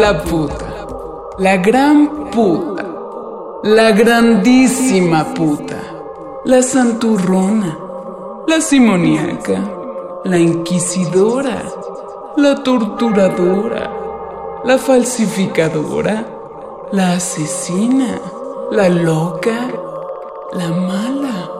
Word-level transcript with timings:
La 0.00 0.14
puta. 0.22 0.86
La 1.36 1.58
gran 1.58 2.30
puta. 2.30 2.86
La 3.64 3.90
grandísima 3.92 5.24
puta. 5.34 5.76
La 6.46 6.62
santurrona. 6.62 7.78
La 8.46 8.62
simoniaca. 8.62 9.58
La 10.24 10.38
inquisidora. 10.38 11.62
La 12.38 12.54
torturadora. 12.62 13.90
La 14.64 14.78
falsificadora. 14.78 16.26
La 16.92 17.12
asesina. 17.12 18.18
La 18.70 18.88
loca. 18.88 19.68
La 20.52 20.68
mala. 20.68 21.50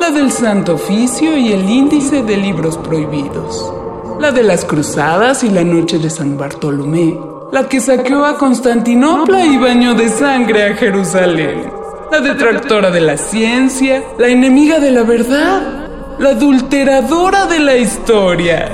La 0.00 0.10
del 0.10 0.30
Santo 0.30 0.74
Oficio 0.74 1.34
y 1.34 1.50
el 1.54 1.70
índice 1.70 2.22
de 2.22 2.36
libros 2.36 2.76
prohibidos. 2.76 3.72
La 4.20 4.32
de 4.32 4.42
las 4.42 4.66
cruzadas 4.66 5.42
y 5.44 5.48
la 5.48 5.64
noche 5.64 5.98
de 5.98 6.10
San 6.10 6.36
Bartolomé. 6.36 7.35
La 7.52 7.68
que 7.68 7.80
saqueó 7.80 8.24
a 8.24 8.36
Constantinopla 8.36 9.44
y 9.46 9.56
bañó 9.56 9.94
de 9.94 10.08
sangre 10.08 10.64
a 10.64 10.74
Jerusalén. 10.74 11.70
La 12.10 12.20
detractora 12.20 12.90
de 12.90 13.00
la 13.00 13.16
ciencia, 13.16 14.02
la 14.18 14.28
enemiga 14.28 14.80
de 14.80 14.90
la 14.90 15.04
verdad, 15.04 15.88
la 16.18 16.30
adulteradora 16.30 17.46
de 17.46 17.60
la 17.60 17.76
historia, 17.76 18.72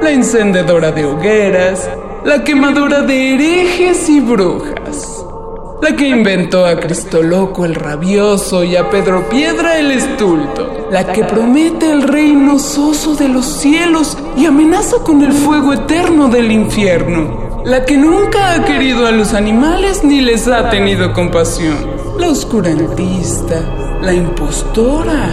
la 0.00 0.10
encendedora 0.10 0.90
de 0.90 1.04
hogueras, 1.04 1.88
la 2.24 2.42
quemadora 2.42 3.02
de 3.02 3.34
herejes 3.34 4.08
y 4.08 4.20
brujas. 4.20 5.24
La 5.82 5.94
que 5.94 6.08
inventó 6.08 6.64
a 6.64 6.80
Cristo 6.80 7.22
Loco 7.22 7.66
el 7.66 7.74
rabioso 7.74 8.64
y 8.64 8.74
a 8.74 8.88
Pedro 8.88 9.28
Piedra 9.28 9.78
el 9.78 9.90
estulto. 9.90 10.88
La 10.90 11.12
que 11.12 11.24
promete 11.24 11.90
el 11.90 12.02
reino 12.02 12.58
soso 12.58 13.14
de 13.14 13.28
los 13.28 13.44
cielos 13.44 14.16
y 14.34 14.46
amenaza 14.46 14.96
con 15.04 15.22
el 15.22 15.32
fuego 15.32 15.74
eterno 15.74 16.28
del 16.28 16.50
infierno. 16.52 17.43
La 17.64 17.86
que 17.86 17.96
nunca 17.96 18.52
ha 18.52 18.64
querido 18.66 19.06
a 19.06 19.10
los 19.10 19.32
animales 19.32 20.04
ni 20.04 20.20
les 20.20 20.46
ha 20.48 20.68
tenido 20.68 21.14
compasión. 21.14 21.74
La 22.18 22.28
oscurantista, 22.28 23.58
la 24.02 24.12
impostora, 24.12 25.30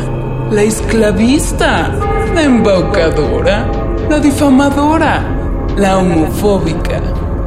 la 0.49 0.61
esclavista, 0.61 1.93
la 2.33 2.43
embaucadora, 2.43 3.69
la 4.09 4.19
difamadora, 4.19 5.25
la 5.75 5.97
homofóbica, 5.97 7.01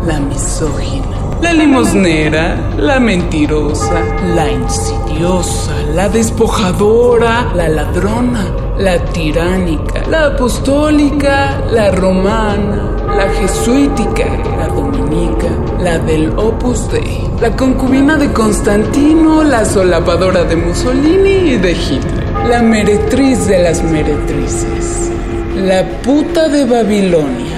la 0.07 0.21
misógina. 0.21 1.24
La 1.43 1.53
limosnera, 1.53 2.57
la 2.79 2.99
mentirosa, 2.99 4.03
la 4.35 4.51
insidiosa, 4.51 5.73
la 5.95 6.09
despojadora, 6.09 7.53
la 7.55 7.69
ladrona, 7.69 8.45
la 8.79 8.99
tiránica, 9.13 10.03
la 10.09 10.27
apostólica, 10.27 11.61
la 11.71 11.91
romana, 11.91 12.97
la 13.17 13.29
jesuítica, 13.29 14.27
la 14.59 14.69
dominica, 14.69 15.49
la 15.81 15.99
del 15.99 16.31
Opus 16.39 16.91
Dei, 16.91 17.31
la 17.41 17.55
concubina 17.55 18.17
de 18.17 18.33
Constantino, 18.33 19.45
la 19.45 19.65
solapadora 19.65 20.45
de 20.45 20.57
Mussolini 20.57 21.53
y 21.53 21.57
de 21.59 21.73
Hitler, 21.73 22.25
la 22.49 22.63
meretriz 22.63 23.47
de 23.47 23.63
las 23.63 23.83
meretrices, 23.83 25.11
la 25.57 25.85
puta 26.03 26.49
de 26.49 26.65
Babilonia. 26.65 27.54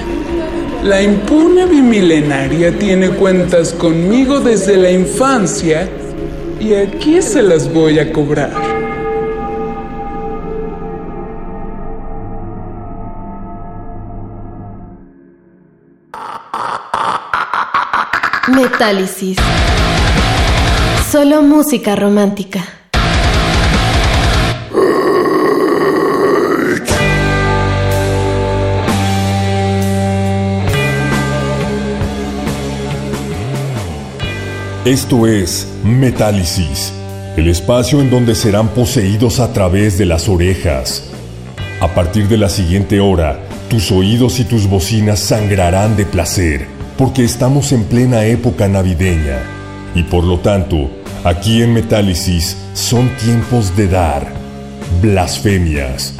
La 0.83 1.01
impune 1.01 1.65
bimilenaria 1.65 2.77
tiene 2.77 3.09
cuentas 3.09 3.73
conmigo 3.73 4.39
desde 4.39 4.77
la 4.77 4.91
infancia 4.91 5.89
y 6.59 6.73
aquí 6.73 7.21
se 7.21 7.41
las 7.41 7.71
voy 7.73 7.99
a 7.99 8.13
cobrar. 8.13 8.51
Metálisis. 18.47 19.37
Solo 21.11 21.41
música 21.41 21.95
romántica. 21.95 22.76
Esto 34.87 35.27
es 35.27 35.67
Metálisis, 35.83 36.93
el 37.35 37.49
espacio 37.49 37.99
en 37.99 38.09
donde 38.09 38.35
serán 38.35 38.69
poseídos 38.69 39.41
a 39.41 39.51
través 39.51 39.97
de 39.97 40.05
las 40.05 40.29
orejas. 40.29 41.03
A 41.81 41.93
partir 41.93 42.29
de 42.29 42.37
la 42.37 42.47
siguiente 42.47 43.01
hora, 43.01 43.37
tus 43.69 43.91
oídos 43.91 44.39
y 44.39 44.45
tus 44.45 44.65
bocinas 44.65 45.19
sangrarán 45.19 45.97
de 45.97 46.05
placer, 46.05 46.67
porque 46.97 47.25
estamos 47.25 47.73
en 47.73 47.83
plena 47.83 48.23
época 48.23 48.69
navideña. 48.69 49.39
Y 49.93 50.03
por 50.03 50.23
lo 50.23 50.39
tanto, 50.39 50.89
aquí 51.25 51.61
en 51.61 51.73
Metálisis 51.73 52.55
son 52.73 53.09
tiempos 53.17 53.75
de 53.75 53.89
dar 53.89 54.31
blasfemias. 55.01 56.13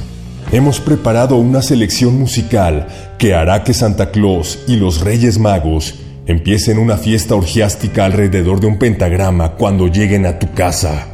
Hemos 0.52 0.82
preparado 0.82 1.38
una 1.38 1.62
selección 1.62 2.20
musical 2.20 2.88
que 3.18 3.34
hará 3.34 3.64
que 3.64 3.74
Santa 3.74 4.12
Claus 4.12 4.60
y 4.68 4.76
los 4.76 5.00
Reyes 5.00 5.40
Magos 5.40 5.96
empiecen 6.28 6.78
una 6.78 6.98
fiesta 6.98 7.36
orgiástica 7.36 8.06
alrededor 8.06 8.60
de 8.60 8.68
un 8.68 8.78
pentagrama 8.78 9.54
cuando 9.54 9.88
lleguen 9.88 10.26
a 10.26 10.38
tu 10.38 10.52
casa. 10.54 11.08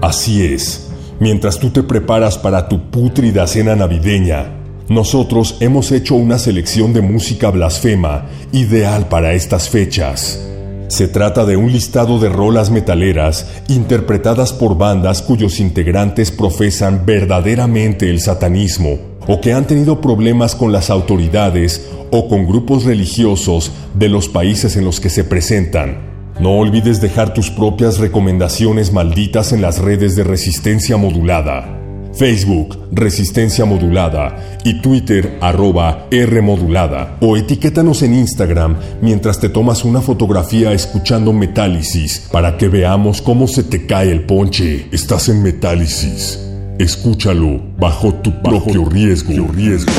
Así 0.00 0.44
es, 0.44 0.88
mientras 1.18 1.58
tú 1.58 1.70
te 1.70 1.82
preparas 1.82 2.38
para 2.38 2.68
tu 2.68 2.90
pútrida 2.90 3.46
cena 3.46 3.74
navideña, 3.74 4.54
nosotros 4.88 5.56
hemos 5.60 5.92
hecho 5.92 6.14
una 6.14 6.38
selección 6.38 6.92
de 6.92 7.02
música 7.02 7.50
blasfema 7.50 8.26
ideal 8.52 9.08
para 9.08 9.34
estas 9.34 9.68
fechas. 9.68 10.44
Se 10.86 11.08
trata 11.08 11.44
de 11.44 11.56
un 11.56 11.70
listado 11.70 12.18
de 12.18 12.30
rolas 12.30 12.70
metaleras 12.70 13.60
interpretadas 13.68 14.54
por 14.54 14.78
bandas 14.78 15.20
cuyos 15.20 15.60
integrantes 15.60 16.30
profesan 16.30 17.04
verdaderamente 17.04 18.08
el 18.08 18.20
satanismo 18.20 19.07
o 19.28 19.40
que 19.40 19.52
han 19.52 19.66
tenido 19.66 20.00
problemas 20.00 20.56
con 20.56 20.72
las 20.72 20.90
autoridades 20.90 21.88
o 22.10 22.28
con 22.28 22.46
grupos 22.46 22.84
religiosos 22.84 23.70
de 23.94 24.08
los 24.08 24.28
países 24.28 24.76
en 24.76 24.84
los 24.84 24.98
que 24.98 25.10
se 25.10 25.22
presentan. 25.22 26.08
No 26.40 26.58
olvides 26.58 27.00
dejar 27.00 27.34
tus 27.34 27.50
propias 27.50 27.98
recomendaciones 27.98 28.92
malditas 28.92 29.52
en 29.52 29.60
las 29.60 29.78
redes 29.78 30.16
de 30.16 30.24
resistencia 30.24 30.96
modulada. 30.96 31.78
Facebook, 32.14 32.76
Resistencia 32.90 33.64
Modulada 33.64 34.58
y 34.64 34.80
Twitter, 34.80 35.38
arroba 35.40 36.08
R 36.10 36.42
Modulada. 36.42 37.16
O 37.20 37.36
etiquétanos 37.36 38.02
en 38.02 38.14
Instagram 38.14 38.76
mientras 39.00 39.38
te 39.38 39.48
tomas 39.48 39.84
una 39.84 40.00
fotografía 40.00 40.72
escuchando 40.72 41.32
Metálisis 41.32 42.28
para 42.32 42.56
que 42.56 42.68
veamos 42.68 43.22
cómo 43.22 43.46
se 43.46 43.62
te 43.62 43.86
cae 43.86 44.10
el 44.10 44.24
ponche. 44.24 44.88
Estás 44.90 45.28
en 45.28 45.42
Metálisis. 45.42 46.47
Escúchalo 46.78 47.60
bajo 47.76 48.14
tu 48.14 48.30
propio 48.40 48.84
riesgo. 48.88 49.52
riesgo. 49.52 49.90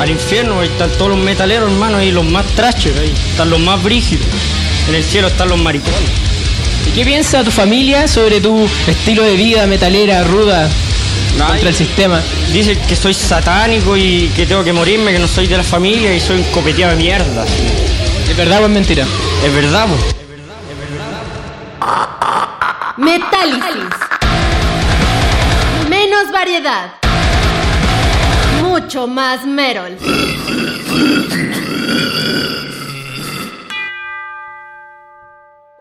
Al 0.00 0.10
infierno, 0.10 0.60
ahí 0.60 0.68
están 0.68 0.90
todos 0.92 1.10
los 1.10 1.18
metaleros, 1.18 1.70
hermano, 1.70 1.98
ahí 1.98 2.10
los 2.10 2.24
más 2.24 2.46
trashes, 2.56 2.96
ahí 2.98 3.12
están 3.30 3.50
los 3.50 3.60
más 3.60 3.82
brígidos. 3.82 4.26
En 4.88 4.94
el 4.94 5.04
cielo 5.04 5.28
están 5.28 5.50
los 5.50 5.58
maricones. 5.58 6.10
¿Y 6.88 6.92
qué 6.92 7.04
piensa 7.04 7.44
tu 7.44 7.50
familia 7.50 8.08
sobre 8.08 8.40
tu 8.40 8.66
estilo 8.86 9.22
de 9.22 9.36
vida 9.36 9.66
metalera, 9.66 10.24
ruda, 10.24 10.68
contra 11.38 11.68
el 11.68 11.74
sistema? 11.74 12.22
Dicen 12.50 12.78
que 12.88 12.96
soy 12.96 13.12
satánico 13.12 13.94
y 13.96 14.30
que 14.34 14.46
tengo 14.46 14.64
que 14.64 14.72
morirme, 14.72 15.12
que 15.12 15.18
no 15.18 15.28
soy 15.28 15.46
de 15.46 15.58
la 15.58 15.64
familia 15.64 16.14
y 16.14 16.20
soy 16.20 16.38
un 16.38 16.44
copeteado 16.44 16.92
de 16.92 17.02
mierda. 17.02 17.44
¿Es 18.28 18.36
verdad 18.36 18.62
o 18.62 18.66
es 18.66 18.70
mentira? 18.70 19.06
Es 19.44 19.54
verdad, 19.54 19.86
po. 19.86 20.19
Más 28.90 29.46
Merol. 29.46 29.96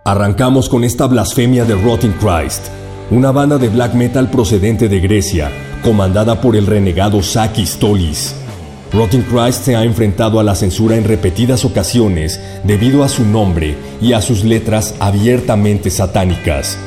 Arrancamos 0.06 0.70
con 0.70 0.84
esta 0.84 1.08
blasfemia 1.08 1.66
de 1.66 1.74
Rotting 1.74 2.14
Christ, 2.14 2.68
una 3.10 3.32
banda 3.32 3.58
de 3.58 3.70
black 3.70 3.96
metal 3.96 4.30
procedente 4.30 4.88
de 4.88 5.00
Grecia, 5.00 5.52
comandada 5.84 6.40
por 6.40 6.56
el 6.56 6.68
renegado 6.68 7.24
Sakis 7.24 7.78
Tolis. 7.80 8.36
Rotting 8.94 9.24
Christ 9.24 9.64
se 9.64 9.76
ha 9.76 9.84
enfrentado 9.84 10.40
a 10.40 10.44
la 10.44 10.54
censura 10.54 10.96
en 10.96 11.04
repetidas 11.04 11.66
ocasiones 11.66 12.40
debido 12.64 13.04
a 13.04 13.10
su 13.10 13.26
nombre 13.26 13.76
y 14.02 14.14
a 14.14 14.22
sus 14.22 14.44
letras 14.44 14.94
abiertamente 15.00 15.90
satánicas. 15.90 16.78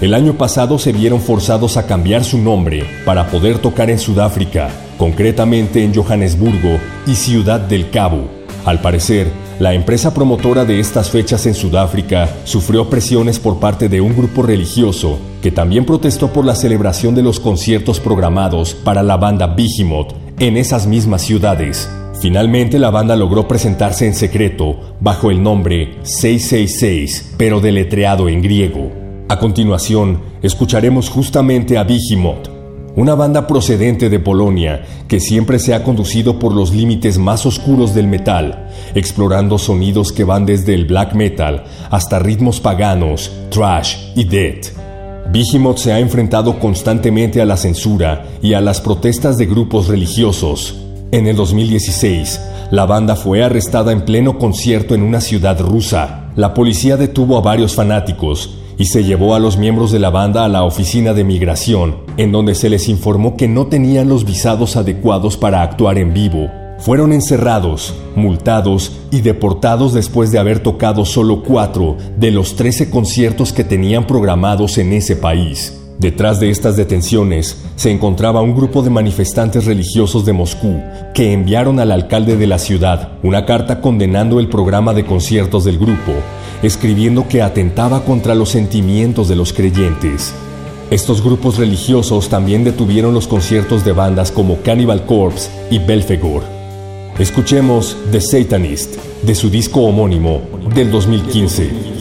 El 0.00 0.14
año 0.14 0.32
pasado 0.32 0.78
se 0.78 0.92
vieron 0.92 1.20
forzados 1.20 1.76
a 1.76 1.86
cambiar 1.86 2.24
su 2.24 2.38
nombre 2.38 2.84
para 3.04 3.26
poder 3.26 3.58
tocar 3.58 3.90
en 3.90 3.98
Sudáfrica, 3.98 4.70
concretamente 4.96 5.84
en 5.84 5.94
Johannesburgo 5.94 6.78
y 7.06 7.14
Ciudad 7.14 7.60
del 7.60 7.90
Cabo. 7.90 8.26
Al 8.64 8.80
parecer, 8.80 9.26
la 9.58 9.74
empresa 9.74 10.14
promotora 10.14 10.64
de 10.64 10.80
estas 10.80 11.10
fechas 11.10 11.44
en 11.44 11.52
Sudáfrica 11.52 12.30
sufrió 12.44 12.88
presiones 12.88 13.38
por 13.38 13.60
parte 13.60 13.90
de 13.90 14.00
un 14.00 14.16
grupo 14.16 14.42
religioso 14.42 15.18
que 15.42 15.50
también 15.50 15.84
protestó 15.84 16.32
por 16.32 16.46
la 16.46 16.54
celebración 16.54 17.14
de 17.14 17.22
los 17.22 17.38
conciertos 17.38 18.00
programados 18.00 18.72
para 18.72 19.02
la 19.02 19.18
banda 19.18 19.48
Behemoth 19.48 20.14
en 20.38 20.56
esas 20.56 20.86
mismas 20.86 21.20
ciudades. 21.20 21.90
Finalmente 22.22 22.78
la 22.78 22.88
banda 22.88 23.16
logró 23.16 23.46
presentarse 23.46 24.06
en 24.06 24.14
secreto 24.14 24.96
bajo 24.98 25.30
el 25.30 25.42
nombre 25.42 25.98
666, 26.04 27.34
pero 27.36 27.60
deletreado 27.60 28.30
en 28.30 28.40
griego. 28.40 28.99
A 29.30 29.38
continuación, 29.38 30.20
escucharemos 30.42 31.08
justamente 31.08 31.78
a 31.78 31.84
Behemoth, 31.84 32.48
una 32.96 33.14
banda 33.14 33.46
procedente 33.46 34.10
de 34.10 34.18
Polonia 34.18 34.82
que 35.06 35.20
siempre 35.20 35.60
se 35.60 35.72
ha 35.72 35.84
conducido 35.84 36.40
por 36.40 36.52
los 36.52 36.74
límites 36.74 37.16
más 37.16 37.46
oscuros 37.46 37.94
del 37.94 38.08
metal, 38.08 38.68
explorando 38.92 39.56
sonidos 39.56 40.10
que 40.10 40.24
van 40.24 40.46
desde 40.46 40.74
el 40.74 40.84
black 40.84 41.14
metal 41.14 41.62
hasta 41.90 42.18
ritmos 42.18 42.58
paganos, 42.58 43.30
trash 43.50 43.98
y 44.16 44.24
death. 44.24 44.72
Behemoth 45.30 45.78
se 45.78 45.92
ha 45.92 46.00
enfrentado 46.00 46.58
constantemente 46.58 47.40
a 47.40 47.44
la 47.44 47.56
censura 47.56 48.26
y 48.42 48.54
a 48.54 48.60
las 48.60 48.80
protestas 48.80 49.38
de 49.38 49.46
grupos 49.46 49.86
religiosos. 49.86 50.74
En 51.12 51.28
el 51.28 51.36
2016, 51.36 52.40
la 52.72 52.84
banda 52.84 53.14
fue 53.14 53.44
arrestada 53.44 53.92
en 53.92 54.04
pleno 54.04 54.38
concierto 54.38 54.96
en 54.96 55.04
una 55.04 55.20
ciudad 55.20 55.60
rusa. 55.60 56.32
La 56.34 56.52
policía 56.52 56.96
detuvo 56.96 57.38
a 57.38 57.42
varios 57.42 57.76
fanáticos 57.76 58.56
y 58.80 58.86
se 58.86 59.04
llevó 59.04 59.34
a 59.34 59.38
los 59.38 59.58
miembros 59.58 59.92
de 59.92 59.98
la 59.98 60.08
banda 60.08 60.42
a 60.42 60.48
la 60.48 60.64
oficina 60.64 61.12
de 61.12 61.22
migración, 61.22 61.98
en 62.16 62.32
donde 62.32 62.54
se 62.54 62.70
les 62.70 62.88
informó 62.88 63.36
que 63.36 63.46
no 63.46 63.66
tenían 63.66 64.08
los 64.08 64.24
visados 64.24 64.74
adecuados 64.74 65.36
para 65.36 65.60
actuar 65.60 65.98
en 65.98 66.14
vivo. 66.14 66.50
Fueron 66.78 67.12
encerrados, 67.12 67.94
multados 68.16 68.92
y 69.10 69.20
deportados 69.20 69.92
después 69.92 70.32
de 70.32 70.38
haber 70.38 70.60
tocado 70.60 71.04
solo 71.04 71.42
cuatro 71.42 71.98
de 72.16 72.30
los 72.30 72.56
13 72.56 72.88
conciertos 72.88 73.52
que 73.52 73.64
tenían 73.64 74.06
programados 74.06 74.78
en 74.78 74.94
ese 74.94 75.14
país. 75.14 75.76
Detrás 75.98 76.40
de 76.40 76.48
estas 76.48 76.78
detenciones 76.78 77.62
se 77.76 77.90
encontraba 77.90 78.40
un 78.40 78.54
grupo 78.54 78.80
de 78.80 78.88
manifestantes 78.88 79.66
religiosos 79.66 80.24
de 80.24 80.32
Moscú 80.32 80.80
que 81.12 81.34
enviaron 81.34 81.78
al 81.78 81.92
alcalde 81.92 82.38
de 82.38 82.46
la 82.46 82.58
ciudad 82.58 83.10
una 83.22 83.44
carta 83.44 83.82
condenando 83.82 84.40
el 84.40 84.48
programa 84.48 84.94
de 84.94 85.04
conciertos 85.04 85.64
del 85.64 85.78
grupo, 85.78 86.12
escribiendo 86.62 87.28
que 87.28 87.42
atentaba 87.42 88.04
contra 88.04 88.34
los 88.34 88.50
sentimientos 88.50 89.28
de 89.28 89.36
los 89.36 89.52
creyentes. 89.52 90.34
Estos 90.90 91.22
grupos 91.22 91.56
religiosos 91.56 92.28
también 92.28 92.64
detuvieron 92.64 93.14
los 93.14 93.28
conciertos 93.28 93.84
de 93.84 93.92
bandas 93.92 94.32
como 94.32 94.60
Cannibal 94.62 95.06
Corpse 95.06 95.50
y 95.70 95.78
Belfegor. 95.78 96.42
Escuchemos 97.18 97.96
The 98.10 98.20
Satanist 98.20 98.96
de 99.22 99.34
su 99.34 99.50
disco 99.50 99.82
homónimo 99.82 100.42
del 100.74 100.90
2015. 100.90 101.99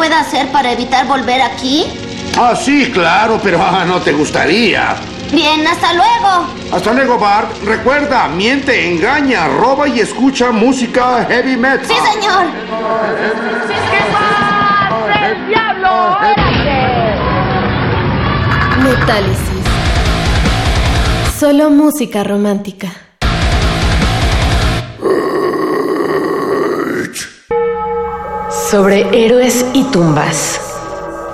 Pueda 0.00 0.20
hacer 0.20 0.48
para 0.50 0.72
evitar 0.72 1.06
volver 1.06 1.42
aquí? 1.42 1.84
Ah, 2.38 2.56
sí, 2.56 2.90
claro, 2.90 3.38
pero 3.42 3.58
ah, 3.62 3.84
no 3.84 4.00
te 4.00 4.12
gustaría. 4.12 4.96
Bien, 5.30 5.66
hasta 5.66 5.92
luego. 5.92 6.46
Hasta 6.72 6.94
luego, 6.94 7.18
Bart. 7.18 7.62
Recuerda, 7.64 8.26
miente, 8.28 8.90
engaña, 8.90 9.46
roba 9.48 9.86
y 9.88 10.00
escucha 10.00 10.52
música 10.52 11.26
heavy 11.28 11.54
metal. 11.58 11.86
Sí, 11.86 11.96
señor. 12.14 12.46
¡El 15.22 15.48
diablo! 15.48 16.16
Metálisis. 18.82 19.60
Solo 21.38 21.68
música 21.68 22.24
romántica. 22.24 23.09
Sobre 28.70 29.24
héroes 29.24 29.66
y 29.72 29.82
tumbas. 29.90 30.60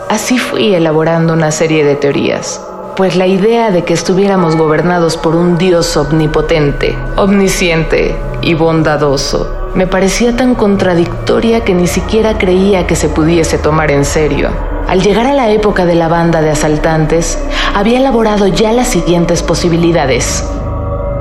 Así 0.09 0.38
fui 0.38 0.75
elaborando 0.75 1.35
una 1.35 1.51
serie 1.51 1.85
de 1.85 1.94
teorías, 1.94 2.66
pues 2.96 3.14
la 3.14 3.27
idea 3.27 3.70
de 3.70 3.85
que 3.85 3.92
estuviéramos 3.92 4.57
gobernados 4.57 5.18
por 5.18 5.37
un 5.37 5.59
dios 5.59 5.99
omnipotente, 5.99 6.96
omnisciente 7.16 8.16
y 8.40 8.55
bondadoso 8.55 9.66
me 9.75 9.87
parecía 9.87 10.35
tan 10.35 10.55
contradictoria 10.55 11.62
que 11.62 11.75
ni 11.75 11.87
siquiera 11.87 12.38
creía 12.38 12.87
que 12.87 12.96
se 12.96 13.11
pudiese 13.11 13.59
tomar 13.59 13.90
en 13.90 14.07
serio. 14.07 14.49
Al 14.88 15.03
llegar 15.03 15.27
a 15.27 15.35
la 15.35 15.51
época 15.51 15.85
de 15.85 15.94
la 15.94 16.09
banda 16.09 16.40
de 16.40 16.49
asaltantes, 16.49 17.38
había 17.75 17.99
elaborado 17.99 18.46
ya 18.46 18.72
las 18.72 18.88
siguientes 18.88 19.42
posibilidades. 19.42 20.42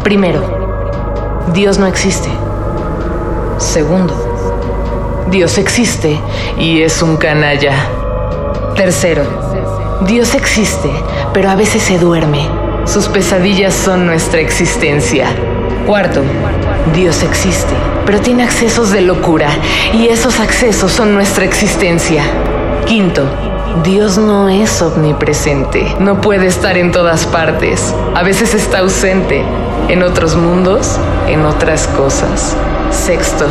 Primero, 0.01 0.41
Dios 1.53 1.77
no 1.77 1.87
existe. 1.87 2.29
Segundo, 3.57 4.24
Dios 5.29 5.57
existe 5.57 6.19
y 6.59 6.81
es 6.83 7.01
un 7.01 7.17
canalla. 7.17 7.73
Tercero, 8.75 9.23
Dios 10.05 10.35
existe, 10.35 10.91
pero 11.33 11.49
a 11.49 11.55
veces 11.55 11.81
se 11.81 11.97
duerme. 11.97 12.47
Sus 12.85 13.07
pesadillas 13.07 13.73
son 13.73 14.05
nuestra 14.05 14.39
existencia. 14.39 15.27
Cuarto, 15.87 16.21
Dios 16.93 17.23
existe, 17.23 17.73
pero 18.05 18.19
tiene 18.19 18.43
accesos 18.43 18.91
de 18.91 19.01
locura 19.01 19.49
y 19.93 20.07
esos 20.07 20.39
accesos 20.39 20.91
son 20.91 21.15
nuestra 21.15 21.43
existencia. 21.43 22.23
Quinto, 22.85 23.23
Dios 23.83 24.19
no 24.19 24.47
es 24.47 24.81
omnipresente, 24.83 25.95
no 25.99 26.21
puede 26.21 26.45
estar 26.45 26.77
en 26.77 26.91
todas 26.91 27.25
partes, 27.25 27.93
a 28.13 28.21
veces 28.21 28.53
está 28.53 28.79
ausente, 28.79 29.43
en 29.89 30.03
otros 30.03 30.35
mundos, 30.35 30.99
en 31.27 31.45
otras 31.45 31.87
cosas. 31.87 32.55
Sexto, 32.95 33.45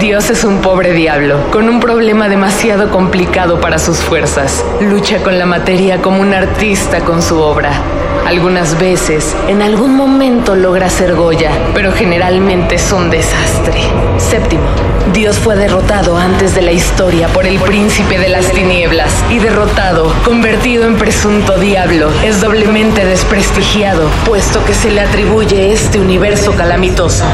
Dios 0.00 0.30
es 0.30 0.42
un 0.42 0.62
pobre 0.62 0.92
diablo, 0.92 1.38
con 1.52 1.68
un 1.68 1.78
problema 1.78 2.28
demasiado 2.28 2.90
complicado 2.90 3.60
para 3.60 3.78
sus 3.78 3.98
fuerzas. 3.98 4.64
Lucha 4.80 5.22
con 5.22 5.38
la 5.38 5.46
materia 5.46 6.02
como 6.02 6.20
un 6.20 6.34
artista 6.34 7.00
con 7.00 7.22
su 7.22 7.38
obra. 7.38 7.70
Algunas 8.26 8.78
veces, 8.80 9.36
en 9.46 9.62
algún 9.62 9.94
momento 9.94 10.56
logra 10.56 10.90
ser 10.90 11.14
Goya, 11.14 11.52
pero 11.74 11.92
generalmente 11.92 12.76
es 12.76 12.90
un 12.90 13.10
desastre. 13.10 13.80
Séptimo, 14.18 14.64
Dios 15.12 15.38
fue 15.38 15.54
derrotado 15.54 16.16
antes 16.16 16.54
de 16.56 16.62
la 16.62 16.72
historia 16.72 17.28
por 17.28 17.46
el 17.46 17.60
príncipe 17.60 18.18
de 18.18 18.28
las 18.28 18.50
tinieblas 18.50 19.12
y 19.30 19.38
derrotado, 19.38 20.12
convertido 20.24 20.84
en 20.84 20.96
presunto 20.96 21.58
diablo, 21.58 22.10
es 22.24 22.40
doblemente 22.40 23.04
desprestigiado, 23.04 24.08
puesto 24.24 24.64
que 24.64 24.74
se 24.74 24.90
le 24.90 25.02
atribuye 25.02 25.72
este 25.72 26.00
universo 26.00 26.52
calamitoso. 26.56 27.24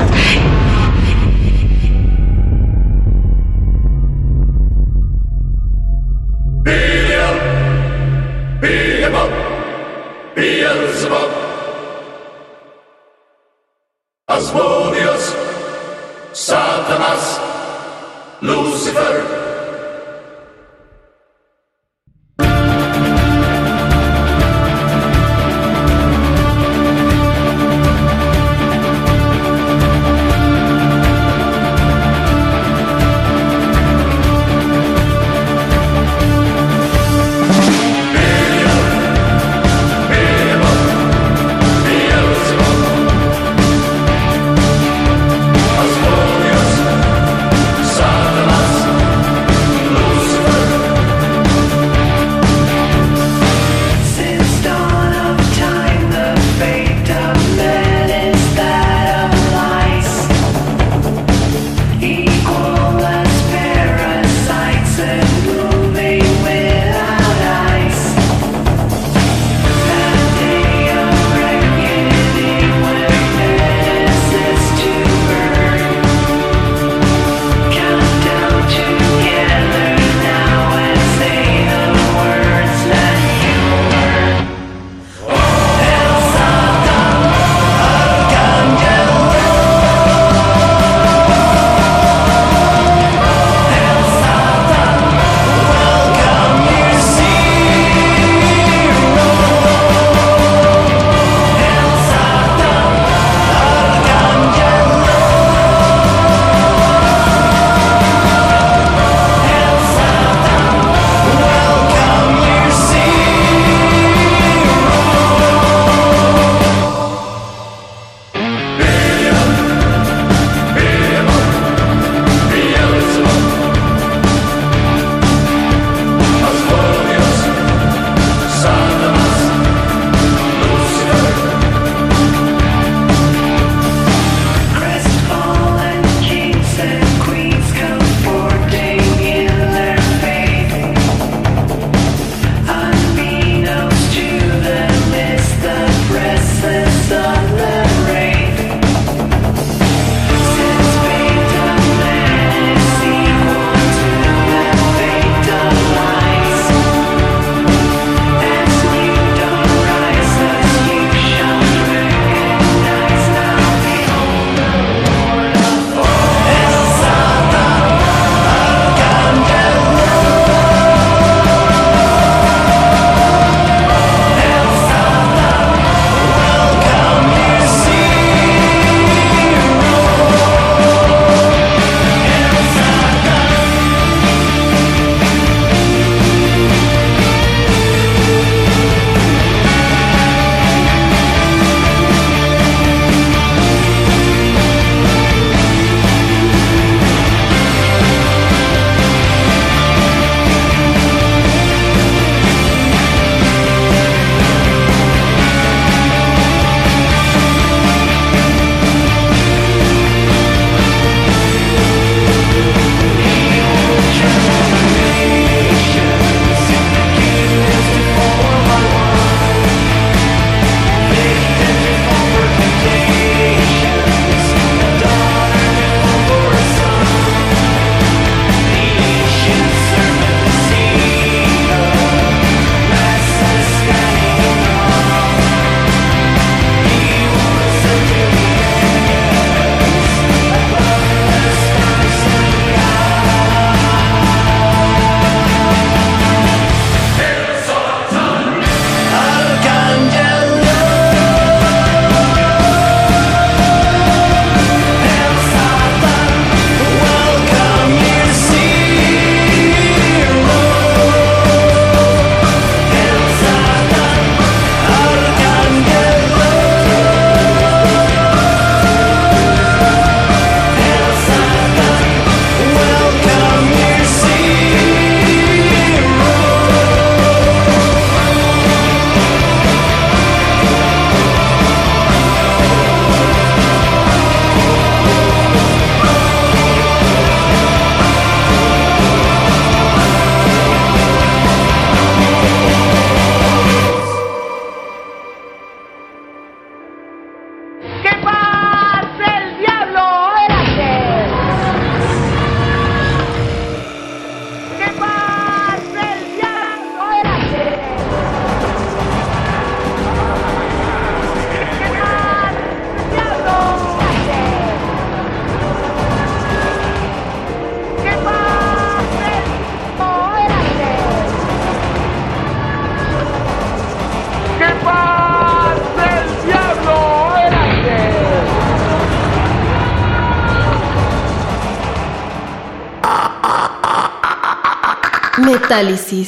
Metálisis. 335.73 336.27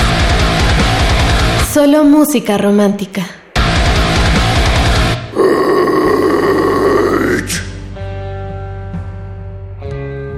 Solo 1.71 2.03
música 2.03 2.57
romántica. 2.57 3.27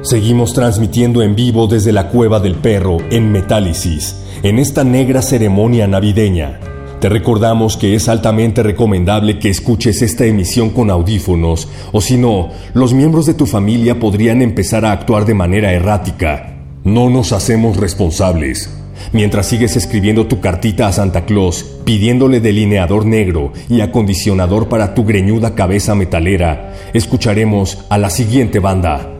Seguimos 0.03 0.55
transmitiendo 0.55 1.23
en 1.23 1.37
vivo 1.37 1.69
desde 1.69 1.93
la 1.93 2.09
Cueva 2.09 2.41
del 2.41 2.57
Perro 2.57 2.97
en 3.13 3.31
Metálisis, 3.31 4.17
en 4.43 4.59
esta 4.59 4.83
negra 4.83 5.23
ceremonia 5.23 5.87
navideña. 5.87 6.59
Te 7.01 7.09
recordamos 7.09 7.77
que 7.77 7.95
es 7.95 8.09
altamente 8.09 8.65
recomendable 8.65 9.39
que 9.39 9.51
escuches 9.51 10.03
esta 10.03 10.25
emisión 10.25 10.71
con 10.71 10.91
audífonos, 10.91 11.69
o 11.93 12.01
si 12.01 12.17
no, 12.17 12.49
los 12.75 12.93
miembros 12.93 13.27
de 13.27 13.35
tu 13.35 13.47
familia 13.47 14.01
podrían 14.01 14.43
empezar 14.43 14.85
a 14.85 14.91
actuar 14.91 15.27
de 15.27 15.35
manera 15.35 15.73
errática. 15.73 16.57
No 16.83 17.09
nos 17.09 17.31
hacemos 17.31 17.77
responsables. 17.77 18.76
Mientras 19.13 19.47
sigues 19.47 19.77
escribiendo 19.77 20.27
tu 20.27 20.41
cartita 20.41 20.87
a 20.87 20.93
Santa 20.93 21.25
Claus, 21.25 21.65
pidiéndole 21.85 22.41
delineador 22.41 23.07
negro 23.07 23.53
y 23.69 23.81
acondicionador 23.81 24.69
para 24.69 24.95
tu 24.95 25.05
greñuda 25.05 25.55
cabeza 25.55 25.95
metalera, 25.95 26.75
escucharemos 26.93 27.79
a 27.89 27.99
la 27.99 28.11
siguiente 28.11 28.59
banda. 28.59 29.13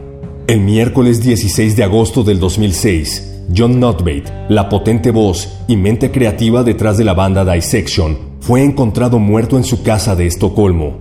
El 0.47 0.61
miércoles 0.61 1.21
16 1.21 1.75
de 1.75 1.83
agosto 1.83 2.23
del 2.23 2.39
2006, 2.39 3.45
John 3.55 3.79
Notbate, 3.79 4.25
la 4.49 4.69
potente 4.69 5.11
voz 5.11 5.57
y 5.67 5.77
mente 5.77 6.11
creativa 6.11 6.63
detrás 6.63 6.97
de 6.97 7.03
la 7.03 7.13
banda 7.13 7.45
Dissection, 7.45 8.17
fue 8.39 8.63
encontrado 8.63 9.19
muerto 9.19 9.57
en 9.57 9.63
su 9.63 9.83
casa 9.83 10.15
de 10.15 10.27
Estocolmo. 10.27 10.99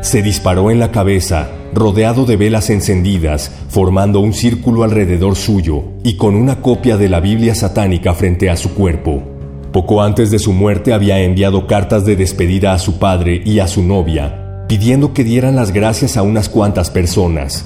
Se 0.00 0.22
disparó 0.22 0.70
en 0.70 0.78
la 0.78 0.90
cabeza, 0.90 1.48
rodeado 1.74 2.24
de 2.24 2.36
velas 2.36 2.70
encendidas, 2.70 3.50
formando 3.68 4.20
un 4.20 4.32
círculo 4.32 4.84
alrededor 4.84 5.36
suyo 5.36 5.82
y 6.02 6.16
con 6.16 6.34
una 6.34 6.60
copia 6.62 6.96
de 6.96 7.08
la 7.08 7.20
Biblia 7.20 7.54
satánica 7.54 8.14
frente 8.14 8.50
a 8.50 8.56
su 8.56 8.74
cuerpo. 8.74 9.22
Poco 9.72 10.02
antes 10.02 10.30
de 10.30 10.38
su 10.38 10.52
muerte 10.52 10.92
había 10.92 11.18
enviado 11.20 11.66
cartas 11.66 12.04
de 12.04 12.14
despedida 12.14 12.72
a 12.72 12.78
su 12.78 12.98
padre 12.98 13.42
y 13.44 13.58
a 13.58 13.66
su 13.66 13.82
novia, 13.82 14.64
pidiendo 14.68 15.12
que 15.12 15.24
dieran 15.24 15.56
las 15.56 15.72
gracias 15.72 16.16
a 16.16 16.22
unas 16.22 16.48
cuantas 16.48 16.90
personas. 16.90 17.64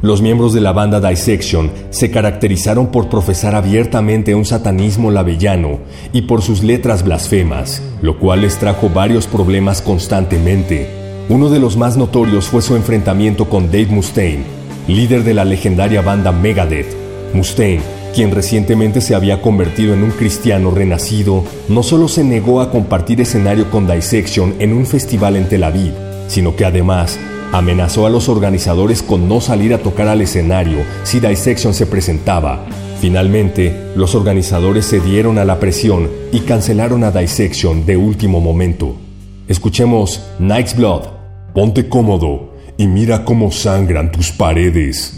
Los 0.00 0.22
miembros 0.22 0.54
de 0.54 0.60
la 0.60 0.70
banda 0.70 1.00
Dissection 1.00 1.72
se 1.90 2.12
caracterizaron 2.12 2.92
por 2.92 3.08
profesar 3.08 3.56
abiertamente 3.56 4.36
un 4.36 4.44
satanismo 4.44 5.10
lavellano 5.10 5.80
y 6.12 6.22
por 6.22 6.42
sus 6.42 6.62
letras 6.62 7.02
blasfemas, 7.02 7.82
lo 8.00 8.20
cual 8.20 8.42
les 8.42 8.58
trajo 8.58 8.88
varios 8.90 9.26
problemas 9.26 9.82
constantemente. 9.82 10.97
Uno 11.30 11.50
de 11.50 11.60
los 11.60 11.76
más 11.76 11.98
notorios 11.98 12.46
fue 12.46 12.62
su 12.62 12.74
enfrentamiento 12.74 13.50
con 13.50 13.66
Dave 13.66 13.88
Mustaine, 13.88 14.44
líder 14.86 15.24
de 15.24 15.34
la 15.34 15.44
legendaria 15.44 16.00
banda 16.00 16.32
Megadeth. 16.32 16.96
Mustaine, 17.34 17.82
quien 18.14 18.30
recientemente 18.30 19.02
se 19.02 19.14
había 19.14 19.42
convertido 19.42 19.92
en 19.92 20.04
un 20.04 20.10
cristiano 20.10 20.70
renacido, 20.70 21.44
no 21.68 21.82
solo 21.82 22.08
se 22.08 22.24
negó 22.24 22.62
a 22.62 22.70
compartir 22.70 23.20
escenario 23.20 23.70
con 23.70 23.86
Dissection 23.86 24.54
en 24.58 24.72
un 24.72 24.86
festival 24.86 25.36
en 25.36 25.46
Tel 25.50 25.64
Aviv, 25.64 25.92
sino 26.28 26.56
que 26.56 26.64
además 26.64 27.18
amenazó 27.52 28.06
a 28.06 28.10
los 28.10 28.30
organizadores 28.30 29.02
con 29.02 29.28
no 29.28 29.42
salir 29.42 29.74
a 29.74 29.78
tocar 29.78 30.08
al 30.08 30.22
escenario 30.22 30.78
si 31.02 31.20
Dissection 31.20 31.74
se 31.74 31.84
presentaba. 31.84 32.64
Finalmente, 33.02 33.92
los 33.96 34.14
organizadores 34.14 34.88
cedieron 34.88 35.36
a 35.36 35.44
la 35.44 35.60
presión 35.60 36.08
y 36.32 36.40
cancelaron 36.40 37.04
a 37.04 37.10
Dissection 37.10 37.84
de 37.84 37.98
último 37.98 38.40
momento. 38.40 38.96
Escuchemos 39.46 40.22
Night's 40.38 40.74
Blood. 40.74 41.17
Ponte 41.54 41.88
cómodo 41.88 42.54
y 42.76 42.86
mira 42.86 43.24
cómo 43.24 43.50
sangran 43.50 44.12
tus 44.12 44.30
paredes. 44.30 45.14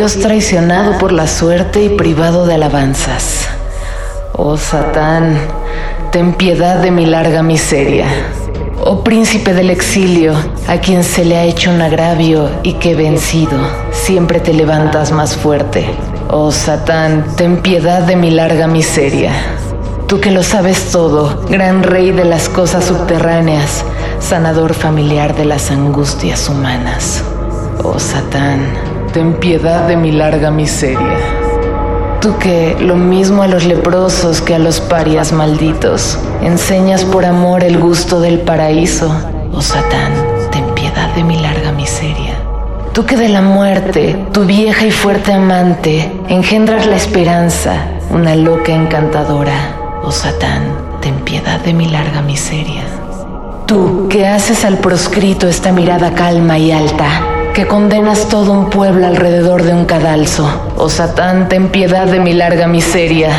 Dios 0.00 0.18
traicionado 0.18 0.96
por 0.96 1.12
la 1.12 1.26
suerte 1.26 1.84
y 1.84 1.90
privado 1.90 2.46
de 2.46 2.54
alabanzas. 2.54 3.46
Oh 4.32 4.56
Satán, 4.56 5.36
ten 6.10 6.32
piedad 6.32 6.78
de 6.78 6.90
mi 6.90 7.04
larga 7.04 7.42
miseria. 7.42 8.06
Oh 8.82 9.04
príncipe 9.04 9.52
del 9.52 9.68
exilio, 9.68 10.32
a 10.68 10.78
quien 10.78 11.04
se 11.04 11.26
le 11.26 11.36
ha 11.36 11.44
hecho 11.44 11.70
un 11.70 11.82
agravio 11.82 12.48
y 12.62 12.78
que 12.78 12.94
vencido, 12.94 13.58
siempre 13.92 14.40
te 14.40 14.54
levantas 14.54 15.12
más 15.12 15.36
fuerte. 15.36 15.84
Oh 16.30 16.50
Satán, 16.50 17.36
ten 17.36 17.60
piedad 17.60 18.00
de 18.00 18.16
mi 18.16 18.30
larga 18.30 18.66
miseria. 18.66 19.32
Tú 20.06 20.18
que 20.18 20.30
lo 20.30 20.42
sabes 20.42 20.90
todo, 20.92 21.44
gran 21.50 21.82
rey 21.82 22.10
de 22.10 22.24
las 22.24 22.48
cosas 22.48 22.86
subterráneas, 22.86 23.84
sanador 24.18 24.72
familiar 24.72 25.36
de 25.36 25.44
las 25.44 25.70
angustias 25.70 26.48
humanas. 26.48 27.22
Oh 27.84 27.98
Satán, 27.98 28.89
ten 29.12 29.34
piedad 29.34 29.88
de 29.88 29.96
mi 29.96 30.12
larga 30.12 30.50
miseria. 30.50 31.18
Tú 32.20 32.36
que, 32.38 32.76
lo 32.78 32.96
mismo 32.96 33.42
a 33.42 33.48
los 33.48 33.64
leprosos 33.64 34.40
que 34.40 34.54
a 34.54 34.58
los 34.58 34.80
parias 34.80 35.32
malditos, 35.32 36.18
enseñas 36.42 37.04
por 37.04 37.24
amor 37.24 37.64
el 37.64 37.78
gusto 37.78 38.20
del 38.20 38.40
paraíso. 38.40 39.10
Oh 39.52 39.62
Satán, 39.62 40.12
ten 40.52 40.64
piedad 40.74 41.12
de 41.14 41.24
mi 41.24 41.38
larga 41.40 41.72
miseria. 41.72 42.34
Tú 42.92 43.04
que 43.06 43.16
de 43.16 43.28
la 43.28 43.42
muerte, 43.42 44.16
tu 44.32 44.44
vieja 44.44 44.86
y 44.86 44.90
fuerte 44.90 45.32
amante, 45.32 46.12
engendras 46.28 46.86
la 46.86 46.96
esperanza, 46.96 47.86
una 48.10 48.36
loca 48.36 48.72
encantadora. 48.72 49.76
Oh 50.04 50.12
Satán, 50.12 50.62
ten 51.00 51.14
piedad 51.20 51.58
de 51.60 51.72
mi 51.72 51.86
larga 51.86 52.22
miseria. 52.22 52.84
Tú 53.66 54.08
que 54.08 54.26
haces 54.26 54.64
al 54.64 54.78
proscrito 54.78 55.48
esta 55.48 55.72
mirada 55.72 56.12
calma 56.14 56.58
y 56.58 56.72
alta, 56.72 57.39
que 57.54 57.66
condenas 57.66 58.28
todo 58.28 58.52
un 58.52 58.70
pueblo 58.70 59.06
alrededor 59.06 59.62
de 59.62 59.74
un 59.74 59.84
cadalso. 59.84 60.48
Oh 60.76 60.88
Satán, 60.88 61.48
ten 61.48 61.68
piedad 61.68 62.06
de 62.06 62.20
mi 62.20 62.32
larga 62.32 62.66
miseria. 62.66 63.30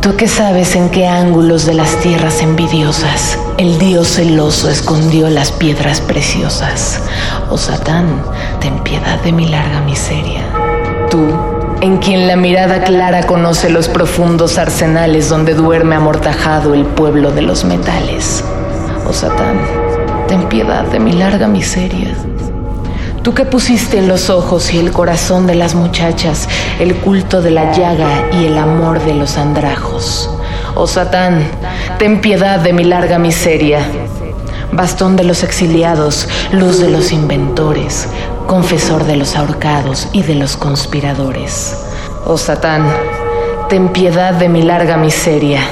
Tú 0.00 0.16
que 0.16 0.28
sabes 0.28 0.76
en 0.76 0.90
qué 0.90 1.06
ángulos 1.06 1.66
de 1.66 1.74
las 1.74 1.96
tierras 2.00 2.42
envidiosas 2.42 3.38
el 3.56 3.78
Dios 3.78 4.08
celoso 4.08 4.68
escondió 4.68 5.30
las 5.30 5.52
piedras 5.52 6.00
preciosas. 6.00 7.00
Oh 7.50 7.56
Satán, 7.56 8.22
ten 8.60 8.82
piedad 8.82 9.20
de 9.20 9.30
mi 9.30 9.46
larga 9.46 9.80
miseria. 9.80 10.42
Tú, 11.08 11.24
en 11.80 11.98
quien 11.98 12.26
la 12.26 12.34
mirada 12.34 12.82
clara 12.82 13.22
conoce 13.22 13.70
los 13.70 13.88
profundos 13.88 14.58
arsenales 14.58 15.28
donde 15.28 15.54
duerme 15.54 15.94
amortajado 15.94 16.74
el 16.74 16.84
pueblo 16.84 17.30
de 17.30 17.42
los 17.42 17.64
metales. 17.64 18.44
Oh 19.08 19.12
Satán, 19.12 19.60
ten 20.26 20.48
piedad 20.48 20.84
de 20.86 20.98
mi 20.98 21.12
larga 21.12 21.46
miseria. 21.46 22.16
Tú 23.24 23.32
que 23.32 23.46
pusiste 23.46 23.96
en 23.96 24.06
los 24.06 24.28
ojos 24.28 24.74
y 24.74 24.78
el 24.78 24.92
corazón 24.92 25.46
de 25.46 25.54
las 25.54 25.74
muchachas 25.74 26.46
el 26.78 26.94
culto 26.96 27.40
de 27.40 27.52
la 27.52 27.72
llaga 27.72 28.28
y 28.32 28.44
el 28.44 28.58
amor 28.58 29.02
de 29.02 29.14
los 29.14 29.38
andrajos. 29.38 30.28
Oh 30.74 30.86
Satán, 30.86 31.42
ten 31.98 32.20
piedad 32.20 32.60
de 32.60 32.74
mi 32.74 32.84
larga 32.84 33.18
miseria. 33.18 33.80
Bastón 34.72 35.16
de 35.16 35.24
los 35.24 35.42
exiliados, 35.42 36.28
luz 36.52 36.80
de 36.80 36.90
los 36.90 37.12
inventores, 37.12 38.08
confesor 38.46 39.04
de 39.04 39.16
los 39.16 39.36
ahorcados 39.36 40.06
y 40.12 40.22
de 40.22 40.34
los 40.34 40.58
conspiradores. 40.58 41.82
Oh 42.26 42.36
Satán, 42.36 42.86
ten 43.70 43.88
piedad 43.88 44.34
de 44.34 44.50
mi 44.50 44.60
larga 44.60 44.98
miseria. 44.98 45.62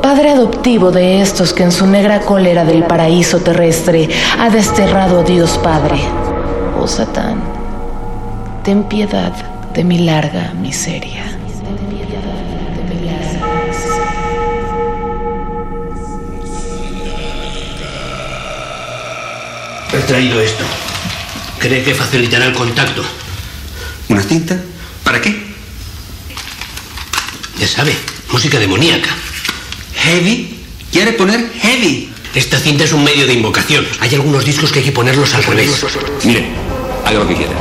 Padre 0.00 0.30
adoptivo 0.30 0.90
de 0.90 1.20
estos 1.20 1.52
que 1.52 1.62
en 1.62 1.72
su 1.72 1.86
negra 1.86 2.20
cólera 2.20 2.64
del 2.64 2.84
paraíso 2.84 3.40
terrestre 3.40 4.08
ha 4.38 4.48
desterrado 4.48 5.20
a 5.20 5.24
Dios 5.24 5.60
Padre. 5.62 6.00
Oh 6.84 6.88
Satán, 6.88 7.40
ten 8.64 8.82
piedad 8.88 9.32
de 9.72 9.84
mi 9.84 9.98
larga 9.98 10.52
miseria. 10.54 11.22
He 19.92 19.98
traído 20.08 20.40
esto. 20.40 20.64
Cree 21.60 21.84
que 21.84 21.94
facilitará 21.94 22.46
el 22.46 22.52
contacto. 22.52 23.04
¿Una 24.08 24.22
cinta? 24.24 24.60
¿Para 25.04 25.20
qué? 25.20 25.40
Ya 27.60 27.68
sabe, 27.68 27.94
música 28.32 28.58
demoníaca. 28.58 29.10
¿Heavy? 29.94 30.58
¿Quiere 30.90 31.12
poner 31.12 31.48
heavy? 31.60 32.11
Esta 32.34 32.56
cinta 32.56 32.84
es 32.84 32.94
un 32.94 33.04
medio 33.04 33.26
de 33.26 33.34
invocación. 33.34 33.84
Hay 34.00 34.14
algunos 34.14 34.46
discos 34.46 34.72
que 34.72 34.78
hay 34.78 34.86
que 34.86 34.92
ponerlos 34.92 35.34
al 35.34 35.44
revés. 35.44 35.84
Mire, 36.24 36.46
haga 37.04 37.18
lo 37.18 37.28
que 37.28 37.34
quiera. 37.34 37.52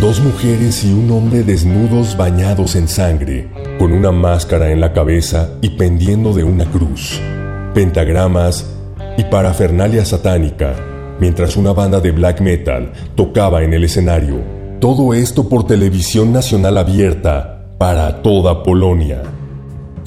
Dos 0.00 0.20
mujeres 0.20 0.84
y 0.84 0.92
un 0.92 1.10
hombre 1.10 1.42
desnudos 1.42 2.16
bañados 2.16 2.76
en 2.76 2.86
sangre, 2.86 3.50
con 3.80 3.92
una 3.92 4.12
máscara 4.12 4.70
en 4.70 4.80
la 4.80 4.92
cabeza 4.92 5.50
y 5.60 5.70
pendiendo 5.70 6.32
de 6.32 6.44
una 6.44 6.64
cruz, 6.66 7.18
pentagramas 7.74 8.64
y 9.16 9.24
parafernalia 9.24 10.04
satánica, 10.04 10.76
mientras 11.18 11.56
una 11.56 11.72
banda 11.72 11.98
de 11.98 12.12
black 12.12 12.40
metal 12.40 12.92
tocaba 13.16 13.64
en 13.64 13.74
el 13.74 13.82
escenario. 13.82 14.40
Todo 14.80 15.14
esto 15.14 15.48
por 15.48 15.66
televisión 15.66 16.32
nacional 16.32 16.78
abierta 16.78 17.64
para 17.76 18.22
toda 18.22 18.62
Polonia. 18.62 19.20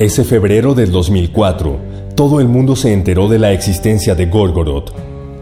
Ese 0.02 0.24
febrero 0.24 0.74
del 0.74 0.92
2004, 0.92 1.78
todo 2.16 2.40
el 2.40 2.48
mundo 2.48 2.76
se 2.76 2.92
enteró 2.92 3.28
de 3.28 3.38
la 3.38 3.52
existencia 3.52 4.16
de 4.16 4.26
Gorgoroth. 4.26 4.92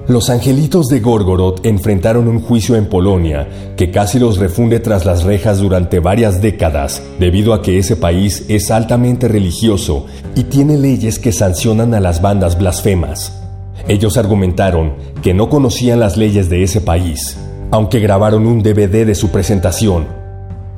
Los 0.10 0.30
angelitos 0.30 0.88
de 0.88 1.00
Gorgoroth 1.00 1.66
enfrentaron 1.66 2.28
un 2.28 2.42
juicio 2.42 2.76
en 2.76 2.88
Polonia 2.88 3.48
que 3.78 3.90
casi 3.90 4.20
los 4.20 4.38
refunde 4.38 4.82
tras 4.82 5.06
las 5.06 5.24
rejas 5.24 5.60
durante 5.60 6.00
varias 6.00 6.42
décadas, 6.42 7.02
debido 7.22 7.54
a 7.54 7.62
que 7.62 7.78
ese 7.78 7.96
país 7.96 8.44
es 8.50 8.70
altamente 8.70 9.30
religioso 9.30 10.08
y 10.36 10.44
tiene 10.44 10.76
leyes 10.76 11.20
que 11.20 11.32
sancionan 11.32 11.94
a 11.94 12.02
las 12.02 12.22
bandas 12.22 12.58
blasfemas. 12.58 13.42
Ellos 13.88 14.18
argumentaron 14.18 14.96
que 15.24 15.34
no 15.34 15.48
conocían 15.48 16.02
las 16.02 16.18
leyes 16.18 16.50
de 16.50 16.64
ese 16.64 16.82
país, 16.82 17.38
aunque 17.72 18.02
grabaron 18.02 18.46
un 18.46 18.62
DVD 18.62 19.06
de 19.06 19.16
su 19.16 19.30
presentación. 19.30 20.19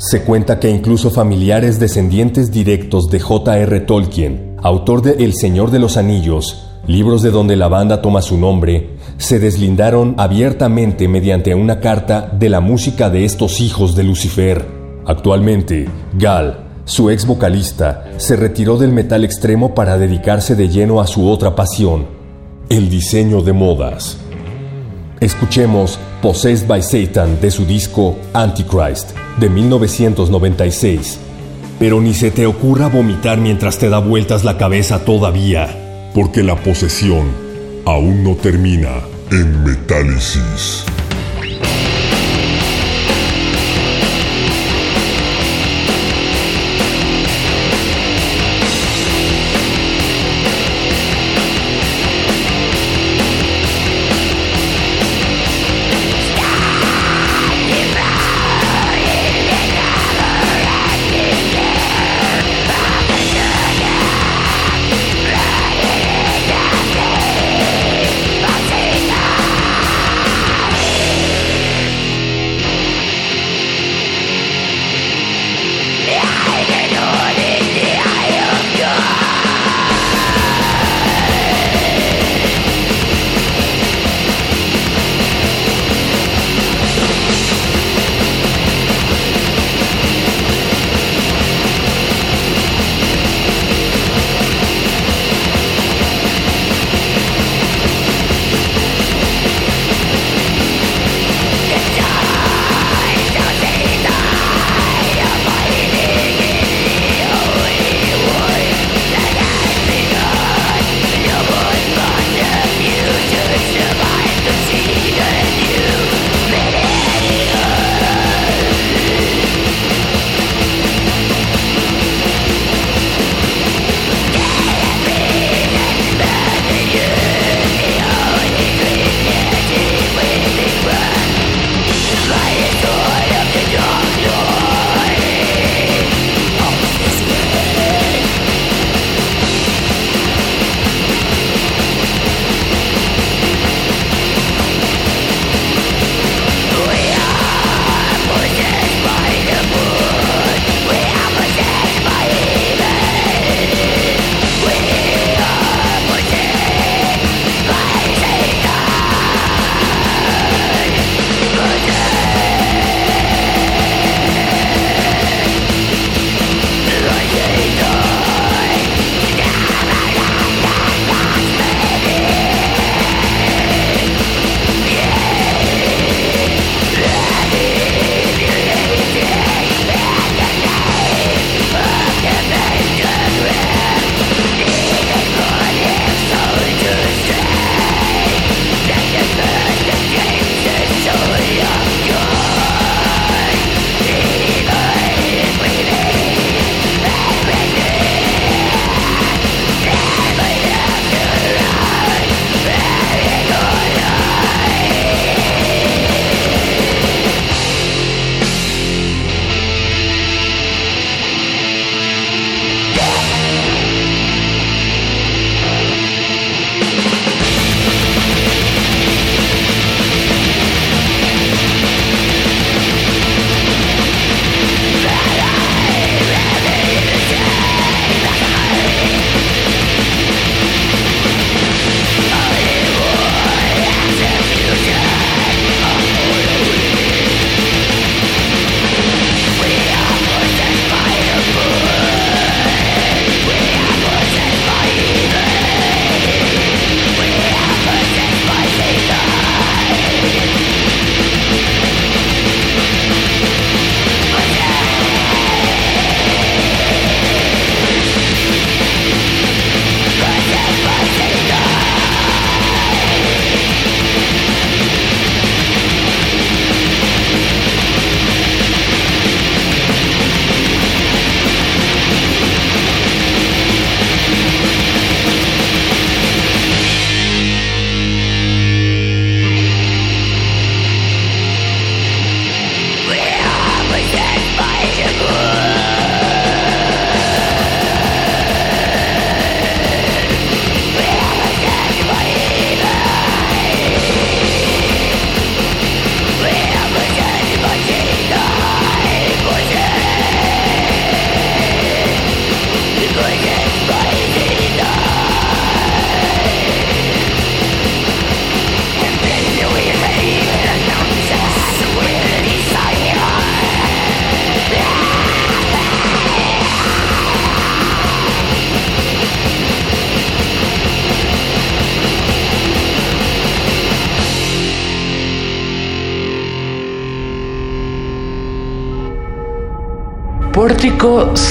Se 0.04 0.24
cuenta 0.24 0.60
que 0.60 0.68
incluso 0.68 1.12
familiares 1.12 1.80
descendientes 1.80 2.52
directos 2.52 3.12
de 3.12 3.20
J.R. 3.20 3.82
Tolkien, 3.82 4.56
autor 4.64 5.04
de 5.04 5.24
El 5.24 5.36
Señor 5.36 5.70
de 5.70 5.78
los 5.78 5.96
Anillos, 5.96 6.66
libros 6.88 7.22
de 7.22 7.30
donde 7.30 7.56
la 7.56 7.68
banda 7.68 8.02
toma 8.02 8.24
su 8.24 8.36
nombre, 8.40 8.96
se 9.18 9.38
deslindaron 9.38 10.16
abiertamente 10.18 11.08
mediante 11.08 11.54
una 11.54 11.80
carta 11.80 12.32
de 12.34 12.50
la 12.50 12.62
música 12.62 13.12
de 13.12 13.26
estos 13.26 13.62
hijos 13.62 13.96
de 13.96 14.04
Lucifer. 14.04 14.66
Actualmente, 15.06 15.88
Gal, 16.18 16.82
su 16.86 17.12
ex 17.12 17.28
vocalista, 17.28 18.06
se 18.18 18.36
retiró 18.36 18.80
del 18.80 18.94
metal 18.94 19.24
extremo 19.24 19.76
para 19.76 20.00
dedicarse 20.00 20.56
de 20.56 20.68
lleno 20.68 21.00
a 21.00 21.06
su 21.06 21.30
otra 21.30 21.56
pasión, 21.56 22.08
el 22.70 22.90
diseño 22.90 23.44
de 23.44 23.54
modas. 23.54 24.18
Escuchemos 25.20 26.00
Possessed 26.24 26.68
by 26.68 26.82
Satan 26.82 27.40
de 27.40 27.52
su 27.52 27.68
disco 27.68 28.16
Antichrist 28.34 29.21
de 29.38 29.50
1996. 29.50 31.20
Pero 31.80 32.02
ni 32.02 32.14
se 32.14 32.32
te 32.32 32.46
ocurra 32.46 32.88
vomitar 32.88 33.40
mientras 33.40 33.78
te 33.78 33.90
da 33.90 34.00
vueltas 34.00 34.44
la 34.44 34.58
cabeza 34.58 35.04
todavía. 35.04 36.12
Porque 36.14 36.44
la 36.44 36.56
posesión 36.56 37.28
aún 37.86 38.24
no 38.24 38.36
termina 38.36 39.02
en 39.32 39.64
Metálisis. 39.64 40.86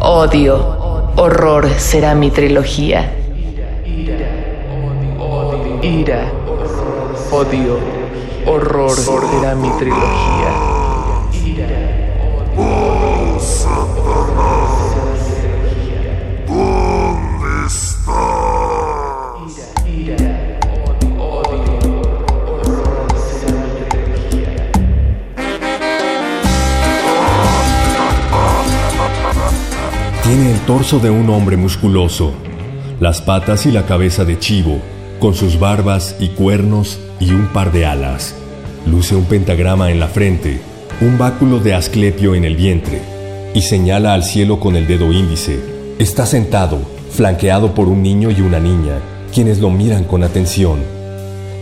odio, 0.00 1.10
horror 1.16 1.68
será 1.76 2.14
mi 2.14 2.30
trilogía. 2.30 3.10
Ira, 5.82 6.30
odio, 7.30 7.78
horror 8.46 8.90
será 8.90 9.54
mi 9.54 9.68
trilogía. 9.78 10.53
De 30.98 31.10
un 31.10 31.28
hombre 31.30 31.56
musculoso, 31.56 32.32
las 33.00 33.20
patas 33.20 33.66
y 33.66 33.72
la 33.72 33.84
cabeza 33.84 34.24
de 34.24 34.38
chivo, 34.38 34.78
con 35.18 35.34
sus 35.34 35.58
barbas 35.58 36.16
y 36.20 36.28
cuernos 36.28 37.00
y 37.18 37.30
un 37.32 37.48
par 37.48 37.72
de 37.72 37.84
alas. 37.84 38.34
Luce 38.86 39.16
un 39.16 39.24
pentagrama 39.24 39.90
en 39.90 39.98
la 39.98 40.08
frente, 40.08 40.60
un 41.00 41.18
báculo 41.18 41.58
de 41.58 41.74
asclepio 41.74 42.34
en 42.34 42.44
el 42.44 42.54
vientre, 42.54 43.00
y 43.54 43.62
señala 43.62 44.14
al 44.14 44.22
cielo 44.22 44.60
con 44.60 44.76
el 44.76 44.86
dedo 44.86 45.12
índice. 45.12 45.58
Está 45.98 46.26
sentado, 46.26 46.78
flanqueado 47.10 47.74
por 47.74 47.88
un 47.88 48.02
niño 48.02 48.30
y 48.30 48.40
una 48.40 48.60
niña, 48.60 49.00
quienes 49.32 49.58
lo 49.58 49.70
miran 49.70 50.04
con 50.04 50.22
atención. 50.22 50.78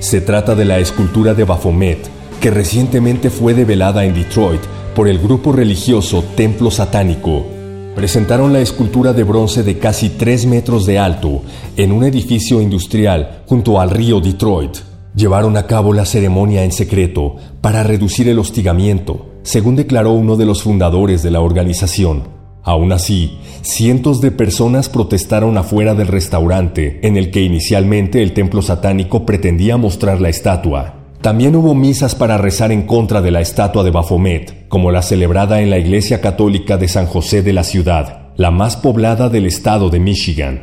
Se 0.01 0.21
trata 0.21 0.55
de 0.55 0.67
la 0.67 0.79
escultura 0.79 1.33
de 1.33 1.45
Baphomet, 1.45 1.99
que 2.41 2.51
recientemente 2.51 3.31
fue 3.31 3.55
develada 3.55 4.05
en 4.05 4.15
Detroit 4.15 4.63
por 4.95 5.09
el 5.09 5.19
grupo 5.19 5.53
religioso 5.53 6.23
Templo 6.37 6.71
Satánico. 6.71 7.62
Presentaron 7.95 8.55
la 8.55 8.61
escultura 8.61 9.13
de 9.13 9.23
bronce 9.23 9.63
de 9.63 9.79
casi 9.79 10.09
3 10.09 10.47
metros 10.47 10.87
de 10.87 10.99
alto 10.99 11.43
en 11.77 11.93
un 11.93 12.05
edificio 12.05 12.63
industrial 12.63 13.43
junto 13.47 13.81
al 13.81 13.91
río 13.91 14.21
Detroit. 14.21 14.79
Llevaron 15.15 15.59
a 15.59 15.67
cabo 15.67 15.93
la 15.93 16.07
ceremonia 16.07 16.65
en 16.65 16.73
secreto 16.73 17.37
para 17.61 17.83
reducir 17.83 18.29
el 18.31 18.39
hostigamiento, 18.39 19.27
según 19.43 19.77
declaró 19.77 20.13
uno 20.13 20.37
de 20.37 20.47
los 20.47 20.63
fundadores 20.63 21.23
de 21.23 21.31
la 21.31 21.41
organización. 21.41 22.23
Aún 22.63 22.93
así, 22.93 23.39
cientos 23.61 24.23
de 24.23 24.31
personas 24.31 24.89
protestaron 24.89 25.59
afuera 25.59 25.95
del 25.95 26.07
restaurante 26.07 27.07
en 27.07 27.19
el 27.19 27.31
que 27.31 27.43
inicialmente 27.43 28.23
el 28.23 28.33
templo 28.33 28.63
satánico 28.63 29.27
pretendía 29.27 29.77
mostrar 29.77 30.21
la 30.21 30.31
estatua. 30.31 31.02
También 31.23 31.55
hubo 31.55 31.73
misas 31.77 32.17
para 32.17 32.37
rezar 32.37 32.73
en 32.73 32.83
contra 32.83 33.23
de 33.23 33.31
la 33.31 33.41
estatua 33.41 33.85
de 33.85 33.93
Baphomet, 33.93 34.67
como 34.67 34.91
la 34.91 35.03
celebrada 35.03 35.61
en 35.61 35.71
la 35.71 35.79
Iglesia 35.79 36.21
Católica 36.21 36.79
de 36.79 36.89
San 36.89 37.07
José 37.07 37.43
de 37.43 37.53
la 37.53 37.63
ciudad, 37.63 38.31
la 38.37 38.51
más 38.51 38.77
poblada 38.77 39.29
del 39.29 39.47
estado 39.47 39.89
de 39.89 40.01
Michigan. 40.01 40.63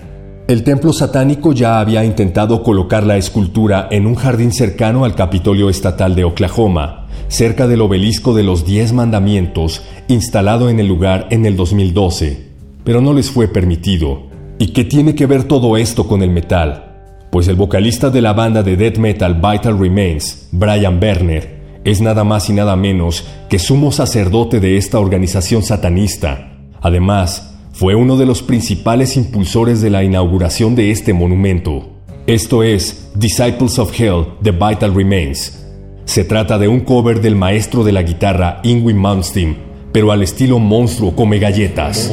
El 0.50 0.66
templo 0.66 0.92
satánico 0.92 1.54
ya 1.54 1.80
había 1.80 2.04
intentado 2.04 2.62
colocar 2.62 3.06
la 3.06 3.16
escultura 3.16 3.88
en 3.90 4.06
un 4.06 4.16
jardín 4.16 4.52
cercano 4.52 5.06
al 5.06 5.16
Capitolio 5.16 5.70
Estatal 5.70 6.14
de 6.14 6.26
Oklahoma, 6.26 7.08
cerca 7.30 7.66
del 7.66 7.80
obelisco 7.80 8.34
de 8.34 8.44
los 8.44 8.66
Diez 8.66 8.92
Mandamientos, 8.92 9.82
instalado 10.10 10.70
en 10.70 10.82
el 10.82 10.88
lugar 10.88 11.28
en 11.30 11.46
el 11.46 11.56
2012, 11.56 12.50
pero 12.84 13.00
no 13.00 13.14
les 13.14 13.32
fue 13.32 13.48
permitido. 13.48 14.24
¿Y 14.58 14.74
qué 14.74 14.84
tiene 14.84 15.16
que 15.16 15.26
ver 15.26 15.46
todo 15.46 15.78
esto 15.78 16.06
con 16.06 16.22
el 16.22 16.32
metal? 16.32 16.89
Pues 17.32 17.48
el 17.48 17.56
vocalista 17.56 18.10
de 18.10 18.22
la 18.22 18.34
banda 18.34 18.64
de 18.64 18.76
death 18.76 18.98
metal 18.98 19.36
Vital 19.36 19.78
Remains, 19.78 20.48
Brian 20.52 21.00
Berner, 21.00 21.60
es 21.86 22.02
nada 22.02 22.24
más 22.24 22.50
y 22.50 22.54
nada 22.54 22.76
menos 22.76 23.24
que 23.50 23.60
sumo 23.60 23.92
sacerdote 23.92 24.60
de 24.60 24.78
esta 24.78 25.00
organización 25.00 25.62
satanista. 25.62 26.58
Además, 26.82 27.56
fue 27.72 27.94
uno 27.94 28.18
de 28.18 28.26
los 28.26 28.42
principales 28.42 29.16
impulsores 29.16 29.80
de 29.80 29.92
la 29.92 30.04
inauguración 30.04 30.76
de 30.76 30.90
este 30.90 31.14
monumento. 31.14 31.90
Esto 32.26 32.64
es 32.64 33.12
Disciples 33.16 33.78
of 33.78 33.98
Hell 34.00 34.26
The 34.42 34.52
Vital 34.52 34.96
Remains. 34.96 35.66
Se 36.06 36.24
trata 36.24 36.58
de 36.58 36.68
un 36.68 36.80
cover 36.80 37.22
del 37.22 37.36
maestro 37.36 37.84
de 37.84 37.92
la 37.92 38.02
guitarra 38.02 38.60
Ingrid 38.64 38.96
Malmsteen, 38.96 39.56
pero 39.92 40.12
al 40.12 40.24
estilo 40.24 40.58
monstruo 40.58 41.16
come 41.16 41.38
galletas. 41.38 42.12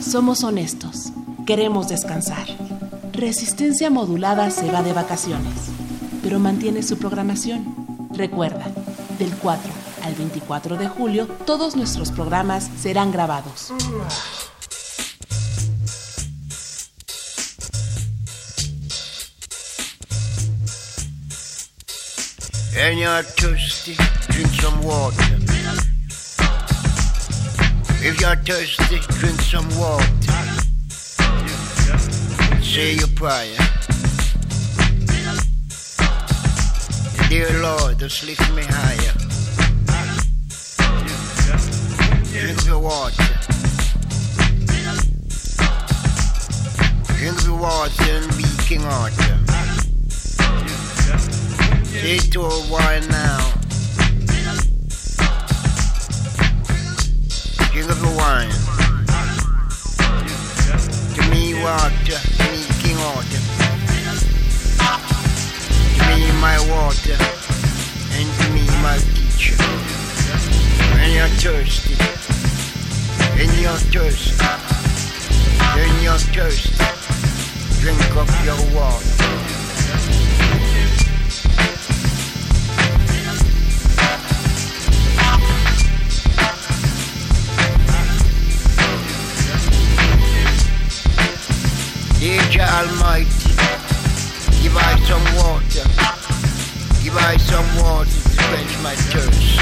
Somos 0.00 0.44
honestos. 0.44 1.12
Queremos 1.46 1.88
descansar. 1.88 2.46
Resistencia 3.12 3.90
modulada 3.90 4.50
se 4.50 4.70
va 4.70 4.82
de 4.82 4.92
vacaciones, 4.92 5.70
pero 6.22 6.38
mantiene 6.38 6.82
su 6.82 6.98
programación. 6.98 8.08
Recuerda, 8.14 8.66
del 9.18 9.34
4 9.36 9.72
al 10.02 10.14
24 10.14 10.76
de 10.76 10.88
julio, 10.88 11.26
todos 11.46 11.76
nuestros 11.76 12.10
programas 12.10 12.68
serán 12.80 13.12
grabados. 13.12 13.72
Drink 24.28 24.60
some 24.60 24.82
water. 24.84 25.41
If 28.04 28.20
you're 28.20 28.34
thirsty, 28.34 28.98
drink 29.20 29.40
some 29.40 29.68
water. 29.78 30.04
Say 32.60 32.94
your 32.94 33.06
prayer. 33.14 33.56
Dear 37.28 37.62
Lord, 37.62 38.00
just 38.00 38.24
lift 38.26 38.52
me 38.54 38.62
higher. 38.66 39.14
Drink 42.32 42.64
the 42.64 42.76
water. 42.76 43.22
Drink 47.14 47.38
the 47.44 47.54
water 47.54 48.10
and 48.10 48.36
be 48.36 48.44
King 48.66 48.84
Arthur. 48.84 49.38
Say 51.84 52.18
to 52.18 52.40
a 52.40 52.50
while 52.68 53.08
now. 53.08 53.51
Of 57.82 58.00
the 58.00 58.14
wine. 58.16 58.48
To 61.14 61.20
me 61.30 61.54
water, 61.62 62.14
to 62.14 62.44
me 62.52 62.62
King 62.80 62.96
Arthur. 63.10 63.42
To 65.98 66.02
me 66.14 66.30
my 66.40 66.58
water, 66.70 67.18
and 68.12 68.28
to 68.38 68.46
me 68.54 68.64
my 68.82 68.98
teacher. 69.14 69.56
When 70.94 71.10
you're 71.10 71.34
thirsty, 71.42 71.96
when 73.36 73.50
you're 73.60 73.82
thirsty, 73.90 74.46
when 75.74 76.02
you're 76.04 76.18
thirsty, 76.18 76.72
drink 77.80 78.16
up 78.16 78.30
your 78.44 78.60
water. 78.74 79.61
Almighty, 92.82 93.30
give 94.60 94.74
I 94.74 94.98
some 95.06 95.22
water, 95.38 95.86
give 96.98 97.16
I 97.16 97.36
some 97.36 97.68
water 97.78 98.10
to 98.10 98.42
quench 98.42 98.74
my 98.82 98.96
thirst. 99.06 99.54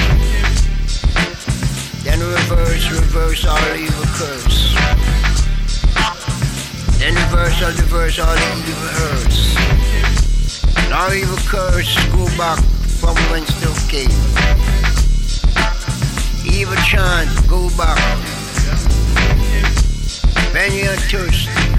Then 2.02 2.18
reverse, 2.20 2.88
reverse 2.90 3.44
all 3.44 3.76
evil 3.76 4.06
curse. 4.16 4.72
Then 6.98 7.14
reverse 7.14 7.62
all 7.62 7.72
reverse 7.72 8.18
all 8.20 8.34
evil 8.34 8.88
hurts. 8.96 9.54
Now 10.88 11.12
evil 11.12 11.36
curse 11.44 11.94
go 12.16 12.24
back 12.38 12.64
from 13.00 13.16
whence 13.28 13.52
they 13.60 14.06
came. 14.06 14.20
Evil 16.48 16.74
chant 16.88 17.28
go 17.46 17.68
back. 17.76 18.00
When 20.54 20.72
you're 20.72 20.96
thirsty, 21.12 21.69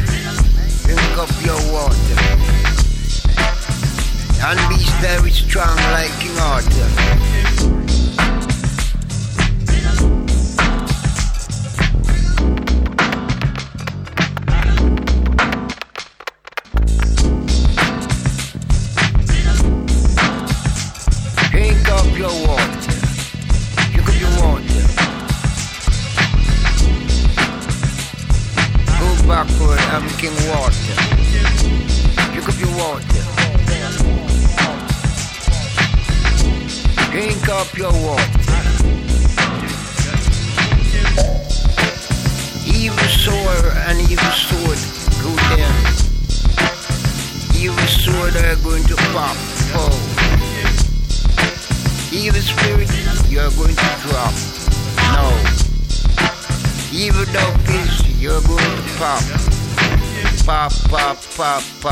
drink 0.96 1.18
up 1.18 1.30
your 1.46 1.56
water. 1.72 1.96
And 4.44 4.60
be 4.70 4.84
very 5.00 5.32
strong 5.32 5.76
like 5.94 6.12
King 6.20 6.38
Arthur. 6.40 7.31
Up 37.62 37.78
your 37.78 37.94
water. 37.94 38.32
Evil 42.66 43.10
sword 43.22 43.66
and 43.86 44.02
evil 44.10 44.34
sword 44.34 44.80
go 45.22 45.32
down. 45.54 45.82
Evil 47.56 47.88
sword 48.02 48.36
are 48.38 48.56
going 48.64 48.84
to 48.86 48.96
pop, 49.14 49.36
fall. 49.70 49.94
Evil 52.12 52.42
spirit, 52.42 52.90
you're 53.30 53.52
going 53.52 53.76
to 53.76 53.90
drop. 54.06 54.34
No. 55.14 55.30
Evil 56.92 57.26
donkeys, 57.32 58.20
you're 58.20 58.42
going 58.42 58.72
to 58.78 58.84
pop. 58.98 59.22
Pop, 60.46 60.72
pop, 60.90 61.18
pop, 61.38 61.64
pop 61.80 61.91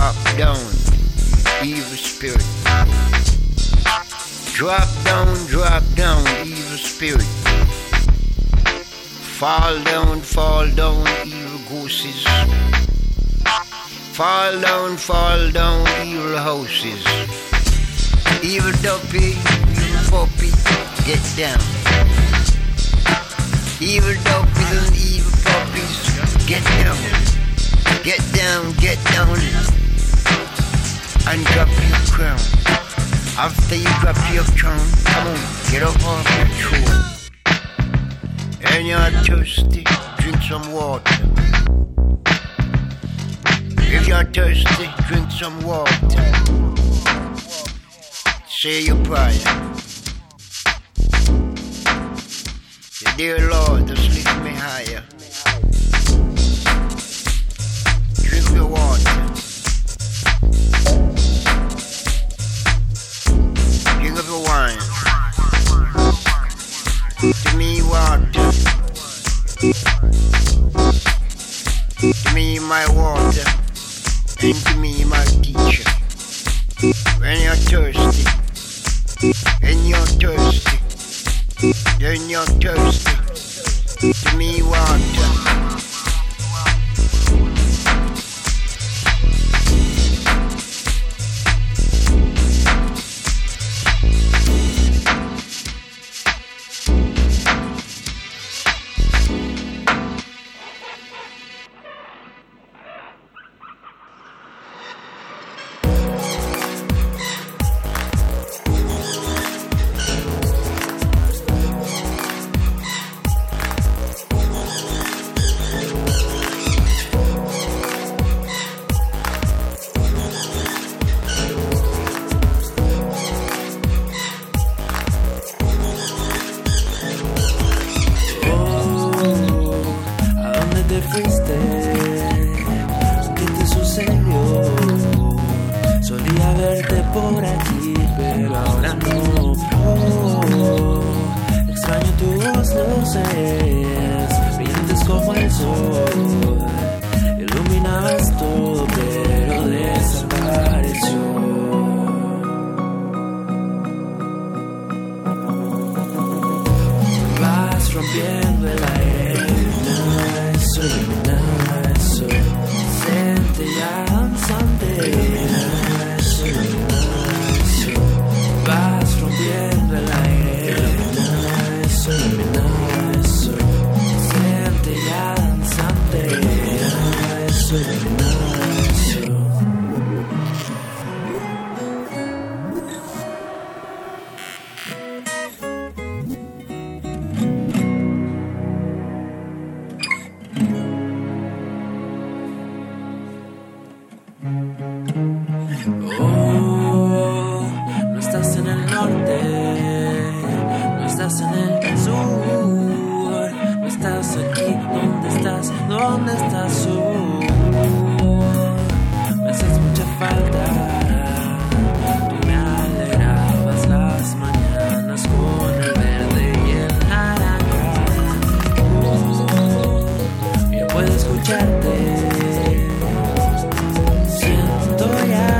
Fall 9.40 9.82
down, 9.86 10.20
fall 10.20 10.68
down, 10.76 11.08
evil 11.26 11.60
ghosts. 11.70 12.26
Fall 14.12 14.60
down, 14.60 14.98
fall 14.98 15.52
down, 15.52 15.88
evil 16.06 16.38
houses. 16.38 17.00
Evil 18.44 18.74
duppy, 18.84 19.40
evil 19.80 20.28
puppy, 20.28 20.52
get 21.08 21.24
down. 21.40 21.58
Evil 23.80 24.12
duppies 24.28 24.76
and 24.76 24.96
evil 25.08 25.32
puppies, 25.48 26.46
get 26.46 26.64
down. 26.84 27.00
Get 28.04 28.20
down, 28.36 28.74
get 28.74 29.00
down. 29.16 29.40
And 31.32 31.46
drop 31.56 31.70
your 31.88 32.04
crown. 32.12 32.40
After 33.40 33.76
you 33.78 33.88
drop 34.02 34.20
your 34.34 34.44
crown, 34.60 34.86
come 35.06 35.28
on, 35.28 35.40
get 35.72 35.82
up 35.82 35.96
off 36.04 36.28
your 36.38 36.48
throne. 36.60 37.19
And 38.80 38.88
you're 38.88 39.12
thirsty, 39.26 39.84
drink 40.20 40.42
some 40.42 40.72
water. 40.72 41.04
If 43.78 44.08
you're 44.08 44.24
thirsty, 44.24 44.90
drink 45.06 45.30
some 45.32 45.62
water. 45.64 45.92
Say 48.48 48.84
your 48.84 49.04
prayer. 49.04 49.32
Say, 52.90 53.18
Dear 53.18 53.50
Lord, 53.50 53.88
just 53.88 54.08
lift 54.16 54.44
me 54.44 54.52
higher. 54.56 55.04
Drink 58.24 58.48
the 58.56 58.66
water. 58.66 59.20
Drink 64.00 64.18
of 64.18 64.26
the 64.26 64.40
wine. 64.48 64.80
To 67.44 67.58
me, 67.58 67.82
water. 67.82 68.69
To 69.60 69.68
me, 72.34 72.60
my 72.60 72.88
water. 72.96 73.44
And 74.42 74.56
to 74.56 74.78
me, 74.78 75.04
my 75.04 75.26
teacher. 75.44 75.84
When 77.20 77.42
you're 77.42 77.56
thirsty, 77.68 78.24
when 79.60 79.86
you're 79.86 80.08
thirsty, 80.16 80.78
then 82.00 82.30
you're 82.30 82.46
thirsty. 82.46 83.12
Give 84.00 84.38
me, 84.38 84.62
water. 84.62 85.89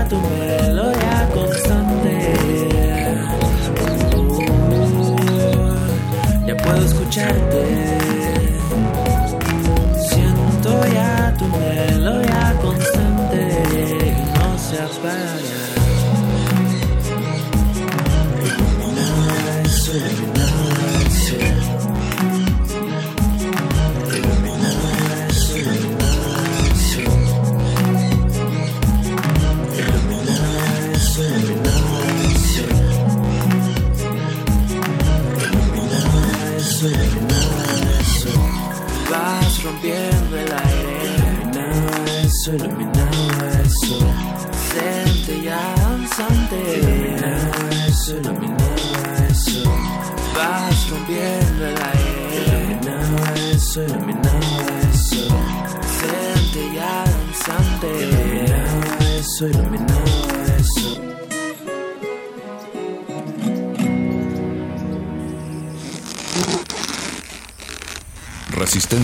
Ya 0.10 0.18
tu 0.18 0.49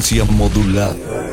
Resistencia 0.06 0.24
modulada. 0.26 1.25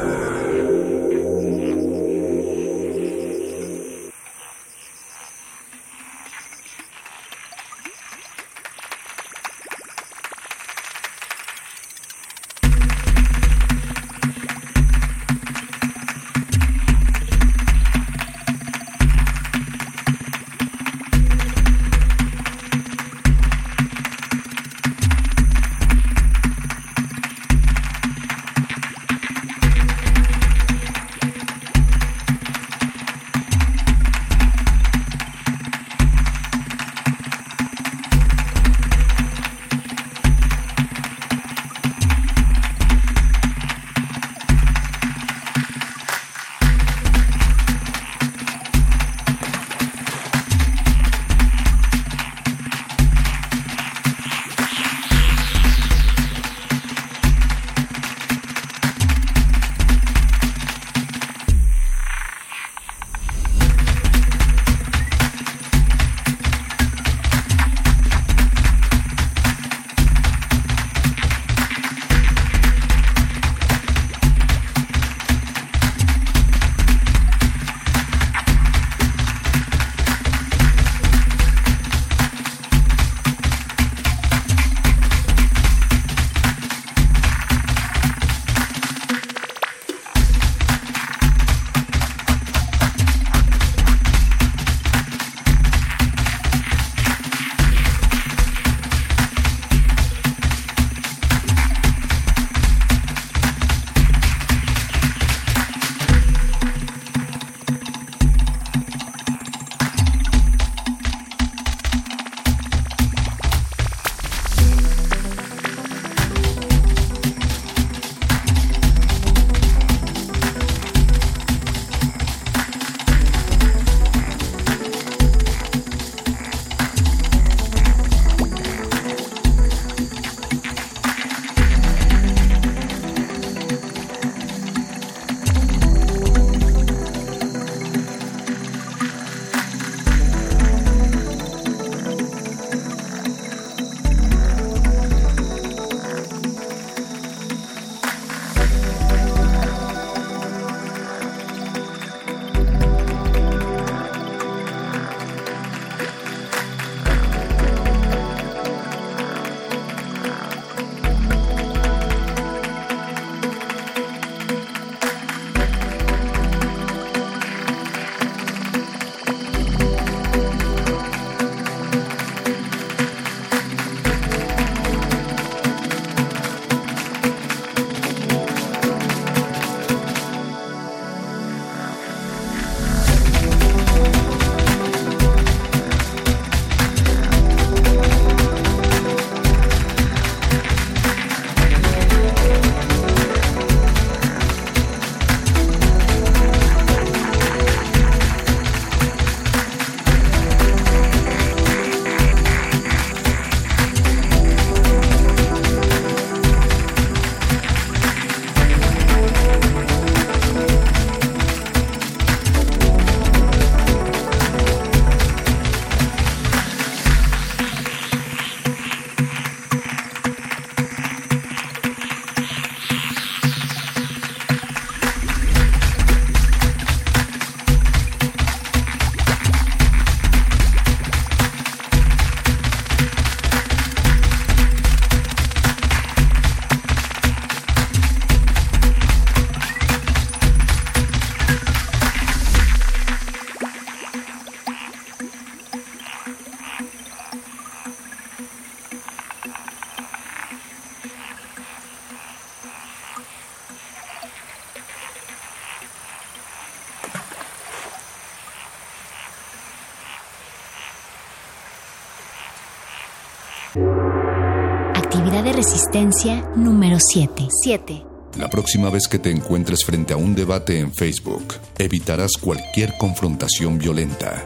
Resistencia 265.92 266.40
número 266.56 266.96
7. 266.98 267.48
7. 267.62 268.02
La 268.38 268.48
próxima 268.48 268.88
vez 268.88 269.06
que 269.08 269.18
te 269.18 269.30
encuentres 269.30 269.84
frente 269.84 270.14
a 270.14 270.16
un 270.16 270.34
debate 270.34 270.78
en 270.78 270.94
Facebook, 270.94 271.56
evitarás 271.76 272.32
cualquier 272.40 272.96
confrontación 272.96 273.76
violenta. 273.76 274.42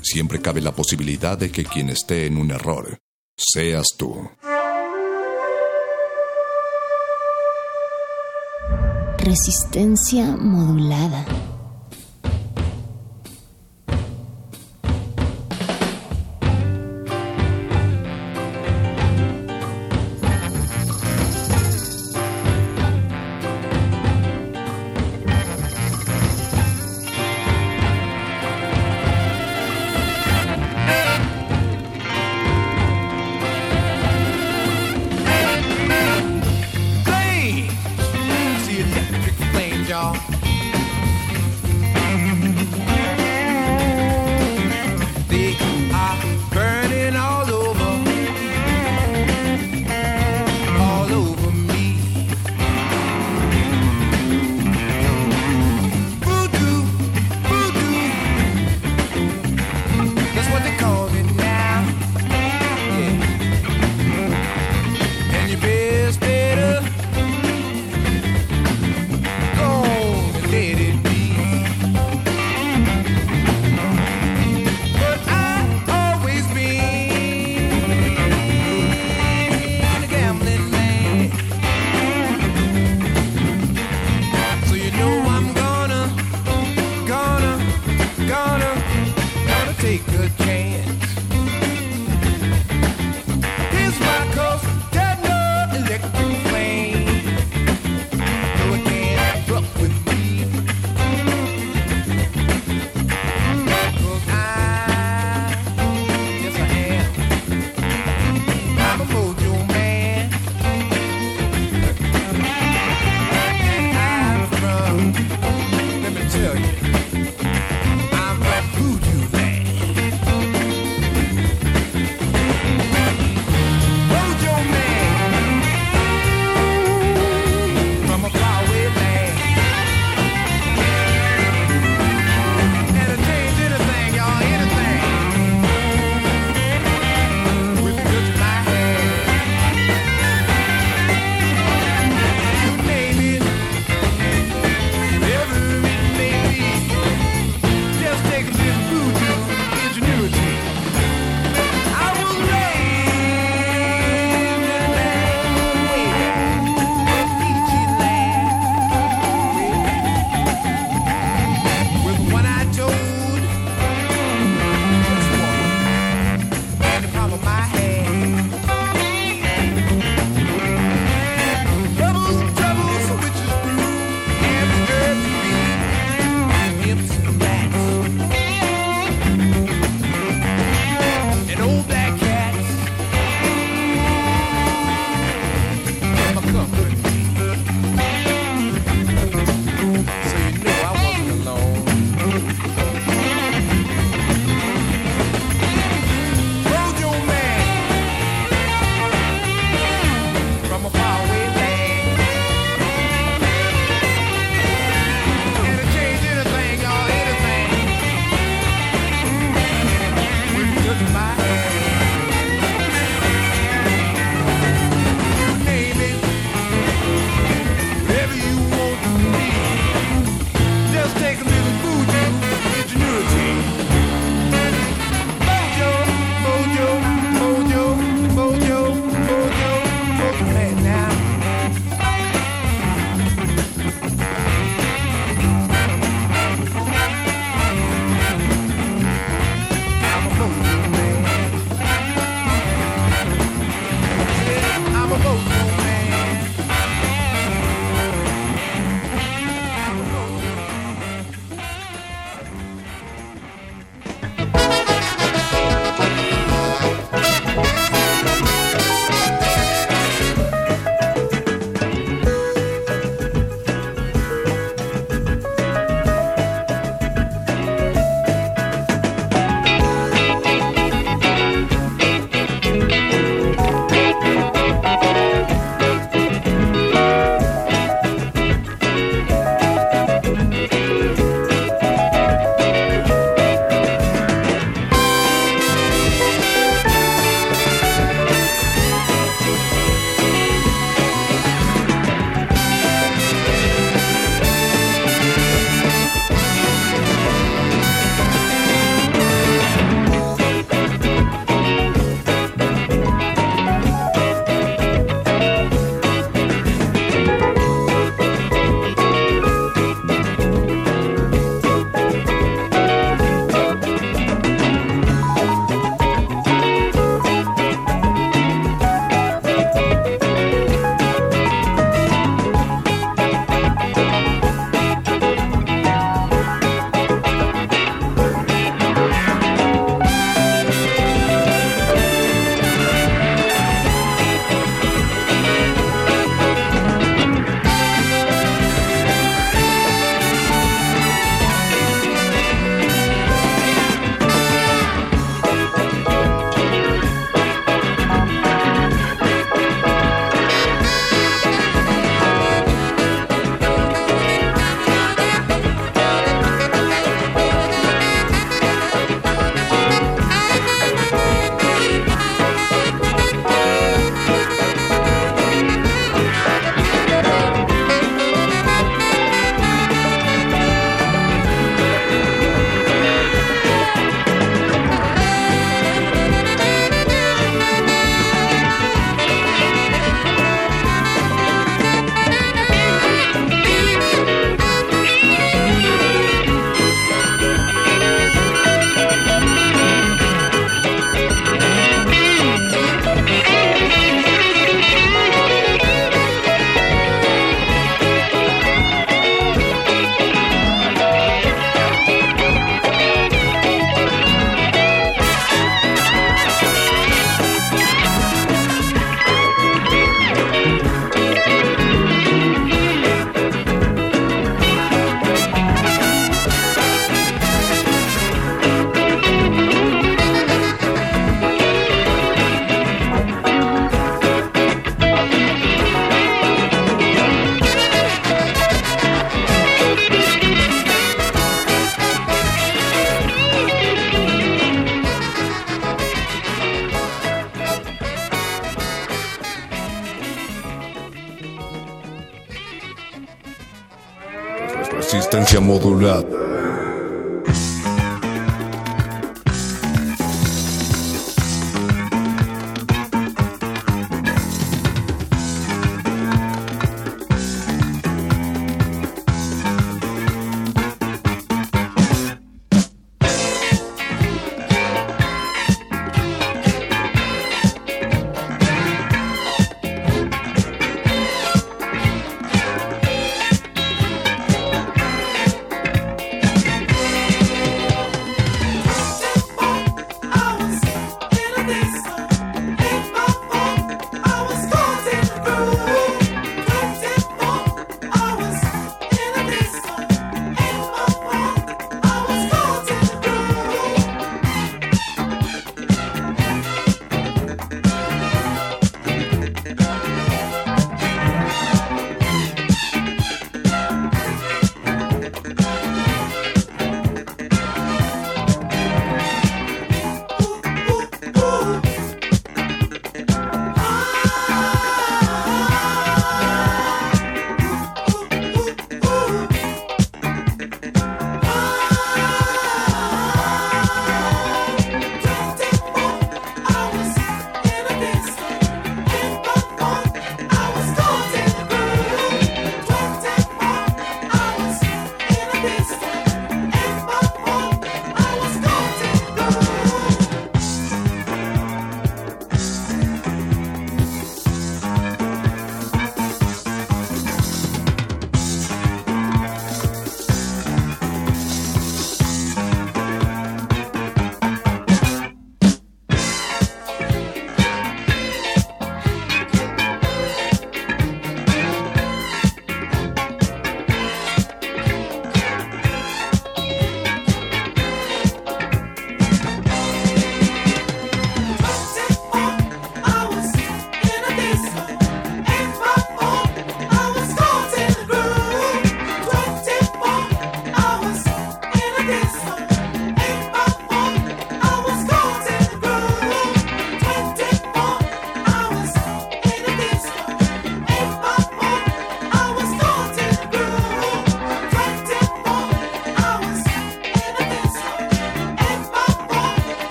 Siempre 0.00 0.40
cabe 0.40 0.62
la 0.62 0.72
posibilidad 0.72 1.36
de 1.36 1.50
que 1.50 1.64
quien 1.64 1.90
esté 1.90 2.24
en 2.24 2.38
un 2.38 2.52
error 2.52 3.00
seas 3.36 3.86
tú. 3.98 4.30
Resistencia 9.18 10.34
modulada. 10.38 11.26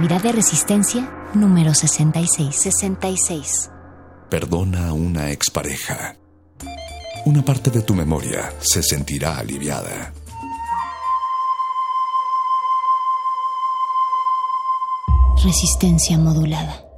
Actividad 0.00 0.22
de 0.22 0.32
resistencia 0.32 1.28
número 1.34 1.74
66. 1.74 2.56
66. 2.56 3.70
Perdona 4.30 4.88
a 4.88 4.92
una 4.94 5.30
expareja. 5.30 6.16
Una 7.26 7.44
parte 7.44 7.70
de 7.70 7.82
tu 7.82 7.94
memoria 7.94 8.50
se 8.60 8.82
sentirá 8.82 9.36
aliviada. 9.36 10.14
Resistencia 15.44 16.16
modulada. 16.16 16.89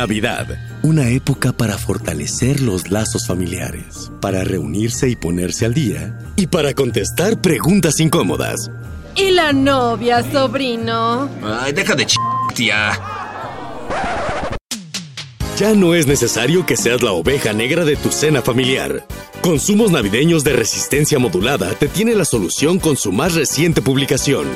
Navidad, 0.00 0.46
una 0.82 1.10
época 1.10 1.52
para 1.52 1.76
fortalecer 1.76 2.62
los 2.62 2.90
lazos 2.90 3.26
familiares, 3.26 4.10
para 4.22 4.44
reunirse 4.44 5.10
y 5.10 5.14
ponerse 5.14 5.66
al 5.66 5.74
día, 5.74 6.18
y 6.36 6.46
para 6.46 6.72
contestar 6.72 7.42
preguntas 7.42 8.00
incómodas. 8.00 8.70
¿Y 9.14 9.30
la 9.32 9.52
novia, 9.52 10.24
sobrino? 10.32 11.28
Ay, 11.42 11.74
deja 11.74 11.94
de 11.94 12.06
ch... 12.06 12.14
tía. 12.54 12.98
Ya 15.58 15.74
no 15.74 15.94
es 15.94 16.06
necesario 16.06 16.64
que 16.64 16.78
seas 16.78 17.02
la 17.02 17.12
oveja 17.12 17.52
negra 17.52 17.84
de 17.84 17.96
tu 17.96 18.10
cena 18.10 18.40
familiar. 18.40 19.06
Consumos 19.42 19.90
navideños 19.90 20.44
de 20.44 20.54
resistencia 20.54 21.18
modulada 21.18 21.74
te 21.74 21.88
tiene 21.88 22.14
la 22.14 22.24
solución 22.24 22.78
con 22.78 22.96
su 22.96 23.12
más 23.12 23.34
reciente 23.34 23.82
publicación. 23.82 24.46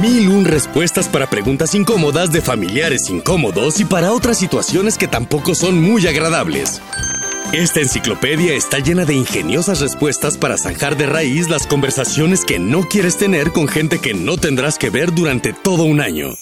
Mil 0.00 0.28
un 0.28 0.44
respuestas 0.44 1.08
para 1.08 1.30
preguntas 1.30 1.72
incómodas 1.72 2.32
de 2.32 2.42
familiares 2.42 3.08
incómodos 3.10 3.78
y 3.78 3.84
para 3.84 4.12
otras 4.12 4.36
situaciones 4.36 4.98
que 4.98 5.06
tampoco 5.06 5.54
son 5.54 5.80
muy 5.80 6.04
agradables. 6.08 6.82
Esta 7.52 7.78
enciclopedia 7.78 8.54
está 8.54 8.80
llena 8.80 9.04
de 9.04 9.14
ingeniosas 9.14 9.80
respuestas 9.80 10.36
para 10.36 10.58
zanjar 10.58 10.96
de 10.96 11.06
raíz 11.06 11.48
las 11.48 11.68
conversaciones 11.68 12.44
que 12.44 12.58
no 12.58 12.82
quieres 12.88 13.16
tener 13.18 13.52
con 13.52 13.68
gente 13.68 14.00
que 14.00 14.14
no 14.14 14.36
tendrás 14.36 14.78
que 14.78 14.90
ver 14.90 15.14
durante 15.14 15.52
todo 15.52 15.84
un 15.84 16.00
año. 16.00 16.34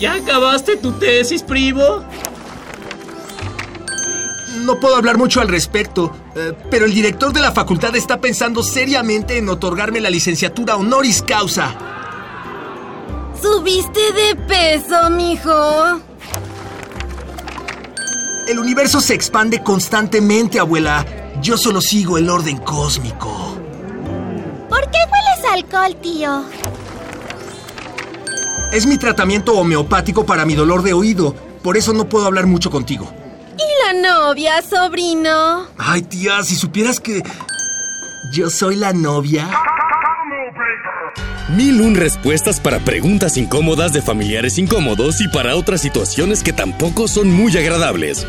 ¿Ya 0.00 0.14
acabaste 0.14 0.76
tu 0.76 0.90
tesis, 0.92 1.44
primo? 1.44 2.04
No 4.64 4.80
puedo 4.80 4.96
hablar 4.96 5.16
mucho 5.16 5.40
al 5.40 5.46
respecto, 5.46 6.12
eh, 6.36 6.52
pero 6.70 6.84
el 6.84 6.92
director 6.92 7.32
de 7.32 7.40
la 7.40 7.50
facultad 7.50 7.96
está 7.96 8.20
pensando 8.20 8.62
seriamente 8.62 9.38
en 9.38 9.48
otorgarme 9.48 10.00
la 10.00 10.10
licenciatura 10.10 10.76
honoris 10.76 11.22
causa. 11.22 11.74
¿Subiste 13.40 14.00
de 14.12 14.36
peso, 14.46 15.08
mijo? 15.10 16.00
El 18.48 18.58
universo 18.58 19.00
se 19.00 19.14
expande 19.14 19.62
constantemente, 19.62 20.58
abuela. 20.58 21.06
Yo 21.40 21.56
solo 21.56 21.80
sigo 21.80 22.18
el 22.18 22.28
orden 22.28 22.58
cósmico. 22.58 23.58
¿Por 24.68 24.80
qué 24.90 24.98
hueles 24.98 25.52
alcohol, 25.52 25.96
tío? 26.02 26.44
Es 28.72 28.86
mi 28.86 28.98
tratamiento 28.98 29.54
homeopático 29.54 30.26
para 30.26 30.44
mi 30.44 30.54
dolor 30.54 30.82
de 30.82 30.92
oído. 30.92 31.34
Por 31.62 31.76
eso 31.78 31.92
no 31.94 32.08
puedo 32.08 32.26
hablar 32.26 32.46
mucho 32.46 32.70
contigo. 32.70 33.10
¿Y 33.86 33.94
la 33.94 34.00
novia, 34.00 34.62
sobrino? 34.62 35.66
Ay, 35.78 36.02
tía, 36.02 36.42
si 36.42 36.56
supieras 36.56 36.98
que... 36.98 37.22
Yo 38.32 38.50
soy 38.50 38.76
la 38.76 38.92
novia. 38.92 39.48
Mil 41.50 41.80
un 41.80 41.94
respuestas 41.94 42.58
para 42.58 42.80
preguntas 42.80 43.36
incómodas 43.36 43.92
de 43.92 44.02
familiares 44.02 44.58
incómodos 44.58 45.20
y 45.20 45.28
para 45.28 45.56
otras 45.56 45.82
situaciones 45.82 46.42
que 46.42 46.52
tampoco 46.52 47.06
son 47.06 47.30
muy 47.32 47.56
agradables. 47.56 48.26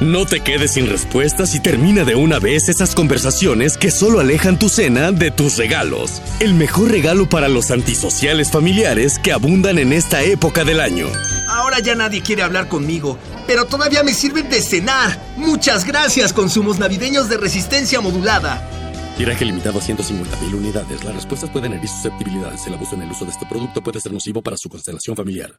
No 0.00 0.26
te 0.26 0.40
quedes 0.40 0.74
sin 0.74 0.88
respuestas 0.88 1.54
y 1.54 1.60
termina 1.60 2.04
de 2.04 2.14
una 2.14 2.38
vez 2.38 2.68
esas 2.68 2.94
conversaciones 2.94 3.76
que 3.76 3.90
solo 3.90 4.20
alejan 4.20 4.58
tu 4.58 4.68
cena 4.68 5.10
de 5.10 5.30
tus 5.30 5.56
regalos. 5.56 6.22
El 6.38 6.54
mejor 6.54 6.90
regalo 6.90 7.28
para 7.28 7.48
los 7.48 7.70
antisociales 7.70 8.50
familiares 8.50 9.18
que 9.18 9.32
abundan 9.32 9.78
en 9.78 9.92
esta 9.92 10.22
época 10.22 10.64
del 10.64 10.80
año. 10.80 11.06
Ahora 11.48 11.80
ya 11.80 11.94
nadie 11.94 12.22
quiere 12.22 12.42
hablar 12.42 12.68
conmigo, 12.68 13.18
pero 13.46 13.64
todavía 13.64 14.02
me 14.02 14.12
sirven 14.12 14.48
de 14.48 14.60
cenar. 14.62 15.18
Muchas 15.36 15.84
gracias, 15.84 16.32
consumos 16.32 16.78
navideños 16.78 17.28
de 17.28 17.36
resistencia 17.36 18.00
modulada. 18.00 18.68
Tiraje 19.16 19.46
limitado 19.46 19.78
a 19.78 19.82
150.000 19.82 20.54
unidades. 20.54 21.02
Las 21.02 21.14
respuestas 21.14 21.48
pueden 21.48 21.72
herir 21.72 21.88
susceptibilidades. 21.88 22.66
El 22.66 22.74
abuso 22.74 22.96
en 22.96 23.02
el 23.02 23.10
uso 23.10 23.24
de 23.24 23.30
este 23.30 23.46
producto 23.46 23.82
puede 23.82 24.00
ser 24.00 24.12
nocivo 24.12 24.42
para 24.42 24.58
su 24.58 24.68
constelación 24.68 25.16
familiar. 25.16 25.58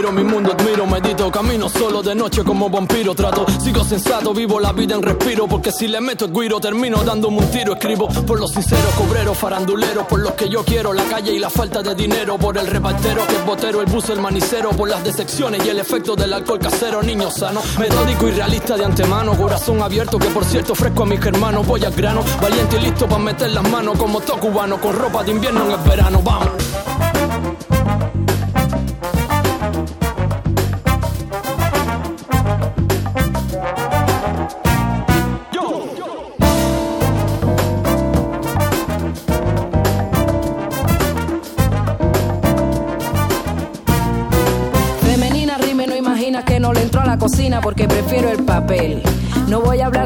Miro 0.00 0.12
mi 0.12 0.24
mundo, 0.24 0.52
admiro, 0.52 0.86
medito, 0.86 1.30
camino. 1.30 1.68
Solo 1.68 2.02
de 2.02 2.14
noche 2.14 2.42
como 2.42 2.70
vampiro, 2.70 3.14
trato, 3.14 3.44
sigo 3.62 3.84
sensato, 3.84 4.32
vivo 4.32 4.58
la 4.58 4.72
vida 4.72 4.94
en 4.94 5.02
respiro, 5.02 5.46
porque 5.46 5.70
si 5.70 5.88
le 5.88 6.00
meto 6.00 6.24
el 6.24 6.32
guiro 6.32 6.58
termino 6.58 7.02
dándome 7.04 7.38
un 7.38 7.50
tiro, 7.50 7.74
escribo 7.74 8.08
por 8.08 8.40
los 8.40 8.50
sinceros, 8.50 8.94
cobreros, 8.94 9.36
faranduleros, 9.36 10.06
por 10.06 10.20
los 10.20 10.32
que 10.32 10.48
yo 10.48 10.64
quiero, 10.64 10.94
la 10.94 11.04
calle 11.04 11.32
y 11.34 11.38
la 11.38 11.50
falta 11.50 11.82
de 11.82 11.94
dinero, 11.94 12.38
por 12.38 12.56
el 12.56 12.66
repartero 12.66 13.26
que 13.26 13.36
es 13.36 13.44
botero, 13.44 13.82
el 13.82 13.86
bus, 13.86 14.08
el 14.08 14.20
manicero, 14.20 14.70
por 14.70 14.88
las 14.88 15.04
decepciones 15.04 15.66
y 15.66 15.68
el 15.68 15.78
efecto 15.78 16.16
del 16.16 16.32
alcohol 16.32 16.58
casero, 16.58 17.02
niño 17.02 17.30
sano, 17.30 17.60
metódico 17.78 18.28
y 18.28 18.30
realista 18.30 18.78
de 18.78 18.86
antemano, 18.86 19.36
corazón 19.36 19.82
abierto 19.82 20.18
que 20.18 20.28
por 20.28 20.46
cierto 20.46 20.72
ofrezco 20.72 21.02
a 21.02 21.06
mis 21.06 21.24
hermanos, 21.24 21.66
voy 21.66 21.84
al 21.84 21.92
grano, 21.92 22.22
valiente 22.40 22.78
y 22.78 22.80
listo 22.80 23.06
para 23.06 23.22
meter 23.22 23.50
las 23.50 23.68
manos 23.68 23.98
como 23.98 24.20
todo 24.20 24.38
cubano, 24.38 24.80
con 24.80 24.96
ropa 24.96 25.22
de 25.24 25.32
invierno 25.32 25.66
en 25.66 25.72
el 25.72 25.88
verano, 25.88 26.22
vamos. 26.24 26.69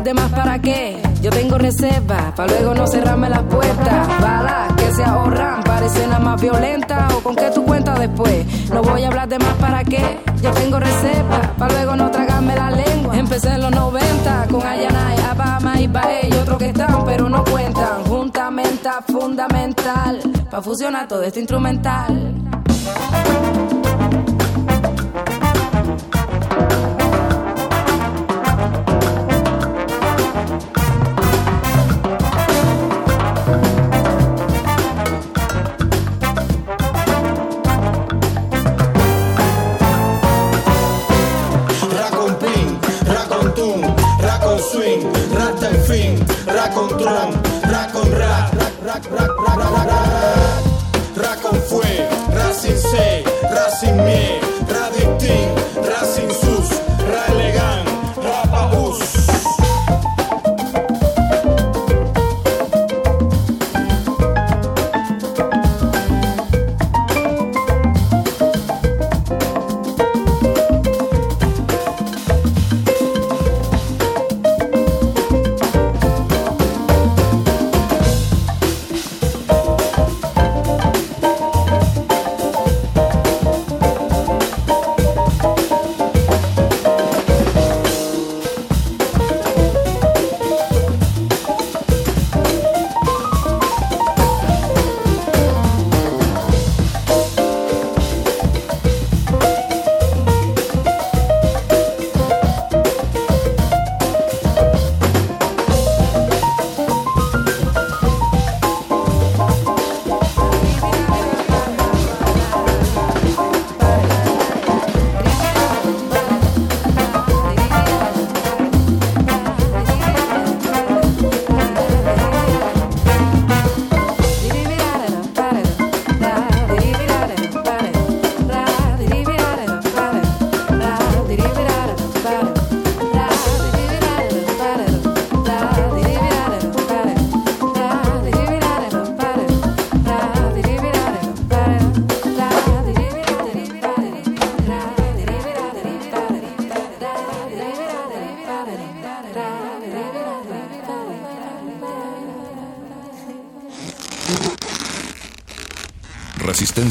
No 0.04 0.10
voy 0.12 0.16
a 0.16 0.26
hablar 0.26 0.28
de 0.28 0.36
más 0.36 0.44
para 0.44 0.58
qué. 0.58 1.02
Yo 1.22 1.30
tengo 1.30 1.56
reserva, 1.56 2.34
para 2.36 2.52
luego 2.52 2.74
no 2.74 2.86
cerrarme 2.86 3.30
las 3.30 3.42
puertas. 3.44 4.20
Balas 4.20 4.72
que 4.74 4.92
se 4.92 5.02
ahorran 5.02 5.64
para 5.64 5.86
escenas 5.86 6.20
más 6.20 6.40
violentas 6.42 7.10
o 7.14 7.22
con 7.22 7.34
qué 7.34 7.50
tú 7.50 7.64
cuentas 7.64 7.98
después. 7.98 8.44
No 8.68 8.82
voy 8.82 9.02
a 9.04 9.08
hablar 9.08 9.28
de 9.28 9.38
más 9.38 9.54
para 9.54 9.82
qué. 9.82 10.20
Yo 10.42 10.50
tengo 10.50 10.78
reserva, 10.78 11.54
para 11.56 11.72
luego 11.72 11.96
no 11.96 12.10
tragarme 12.10 12.54
la 12.54 12.70
lengua. 12.70 13.16
Empecé 13.16 13.48
en 13.54 13.62
los 13.62 13.70
90 13.70 14.46
con 14.50 14.66
Ayanay, 14.66 15.18
Abama 15.30 15.80
y 15.80 15.86
Bae 15.86 16.28
y 16.28 16.34
otros 16.34 16.58
que 16.58 16.68
están 16.68 17.04
pero 17.06 17.30
no 17.30 17.42
cuentan. 17.44 18.04
Juntamenta 18.04 19.00
fundamental, 19.10 20.20
para 20.50 20.62
fusionar 20.62 21.08
todo 21.08 21.22
esto 21.22 21.38
instrumental. 21.40 22.34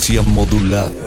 Resistencia 0.03 0.21
modulada. 0.33 1.02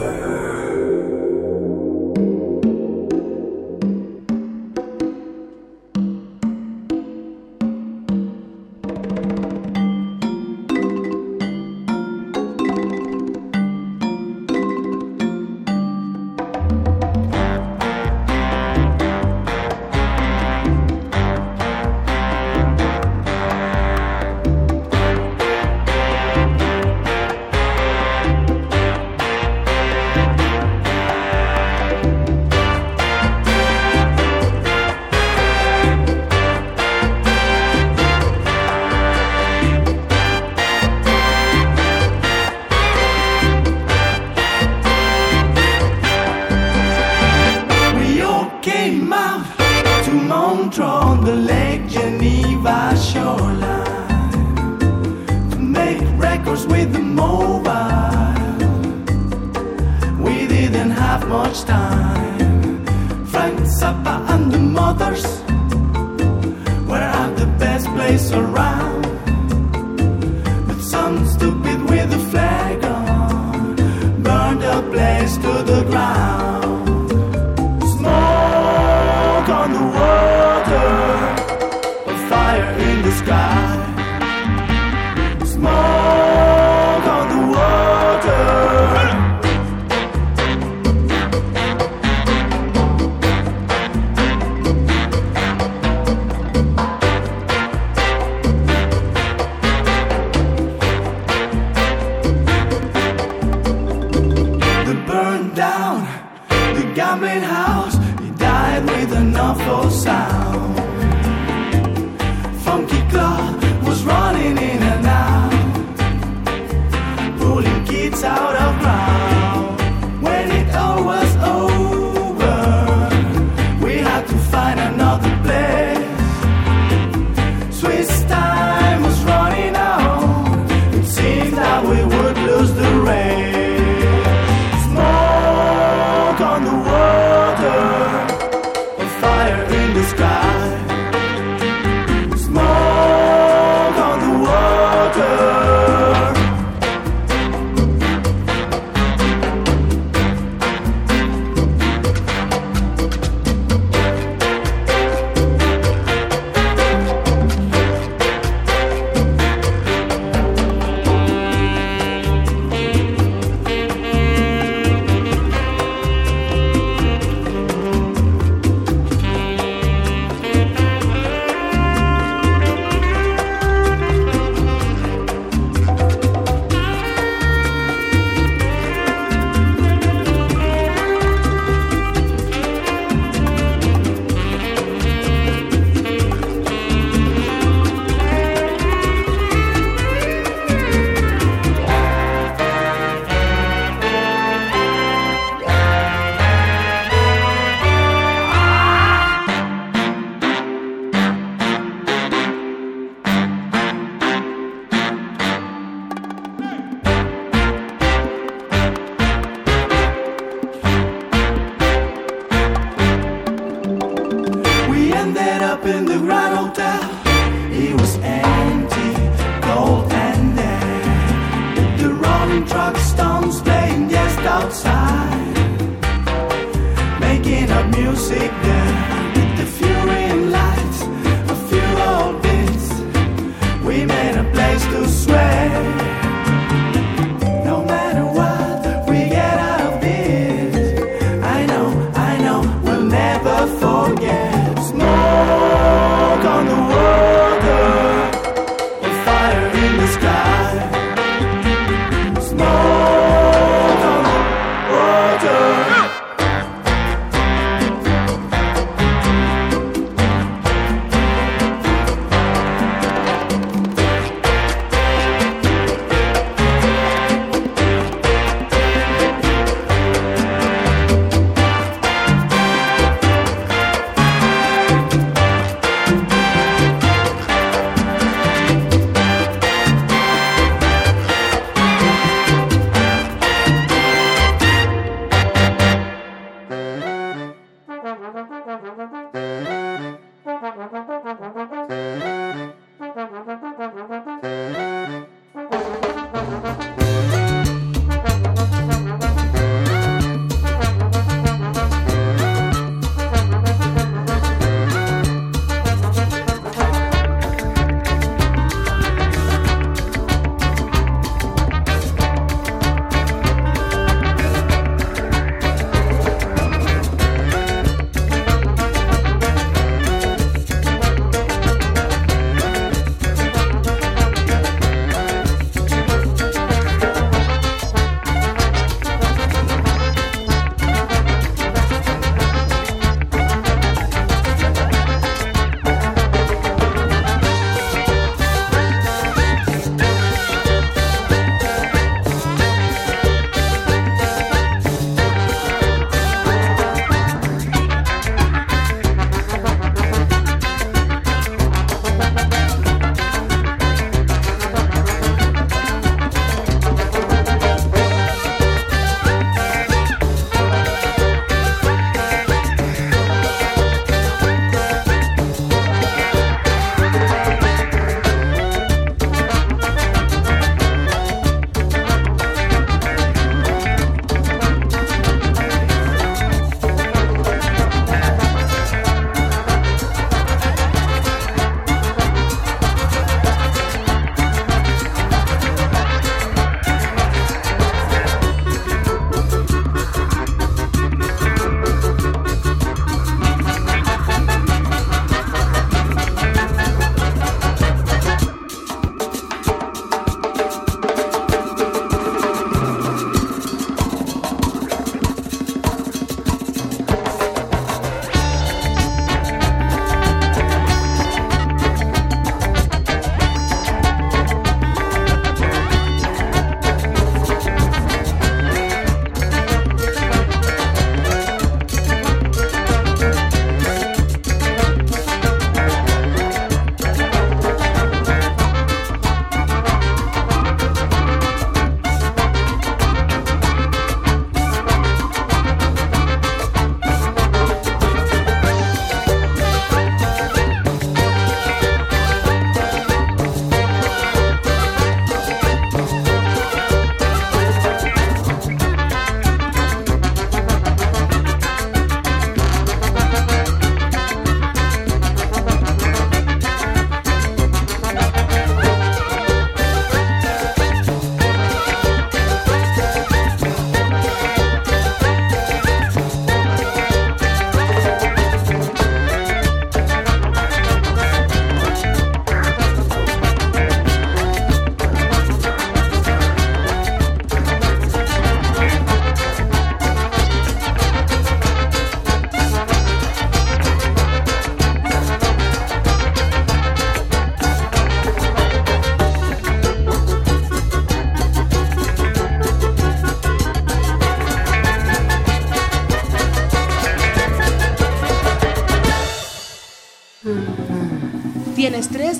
The 75.27 75.33
place 75.33 75.43
to 75.43 75.63
the 75.63 75.86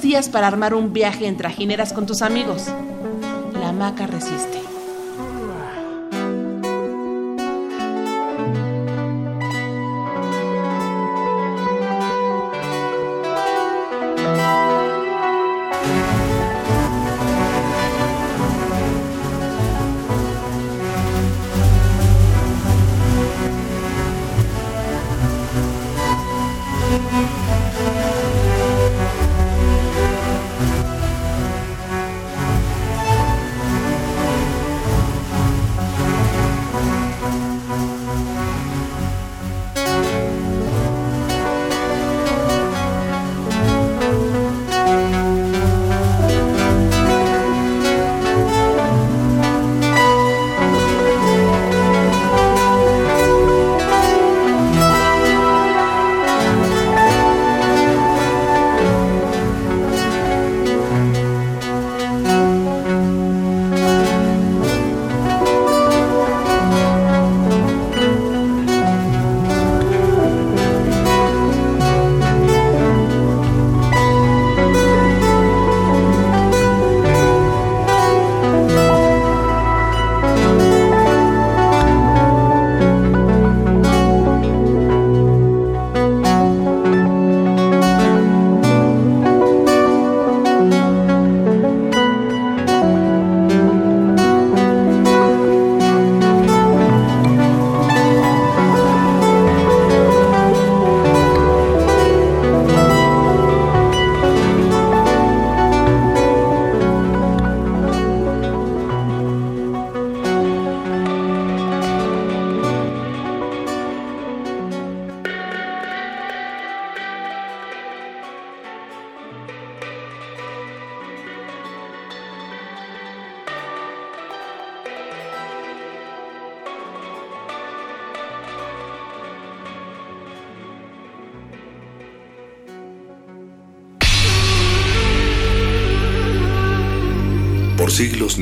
días 0.07 0.29
para 0.29 0.47
armar 0.47 0.73
un 0.73 0.93
viaje 0.93 1.27
en 1.27 1.35
trajineras 1.35 1.91
con 1.91 2.05
tus 2.05 2.21
amigos. 2.21 2.67
La 3.59 3.69
hamaca 3.69 4.07
resiste. 4.07 4.56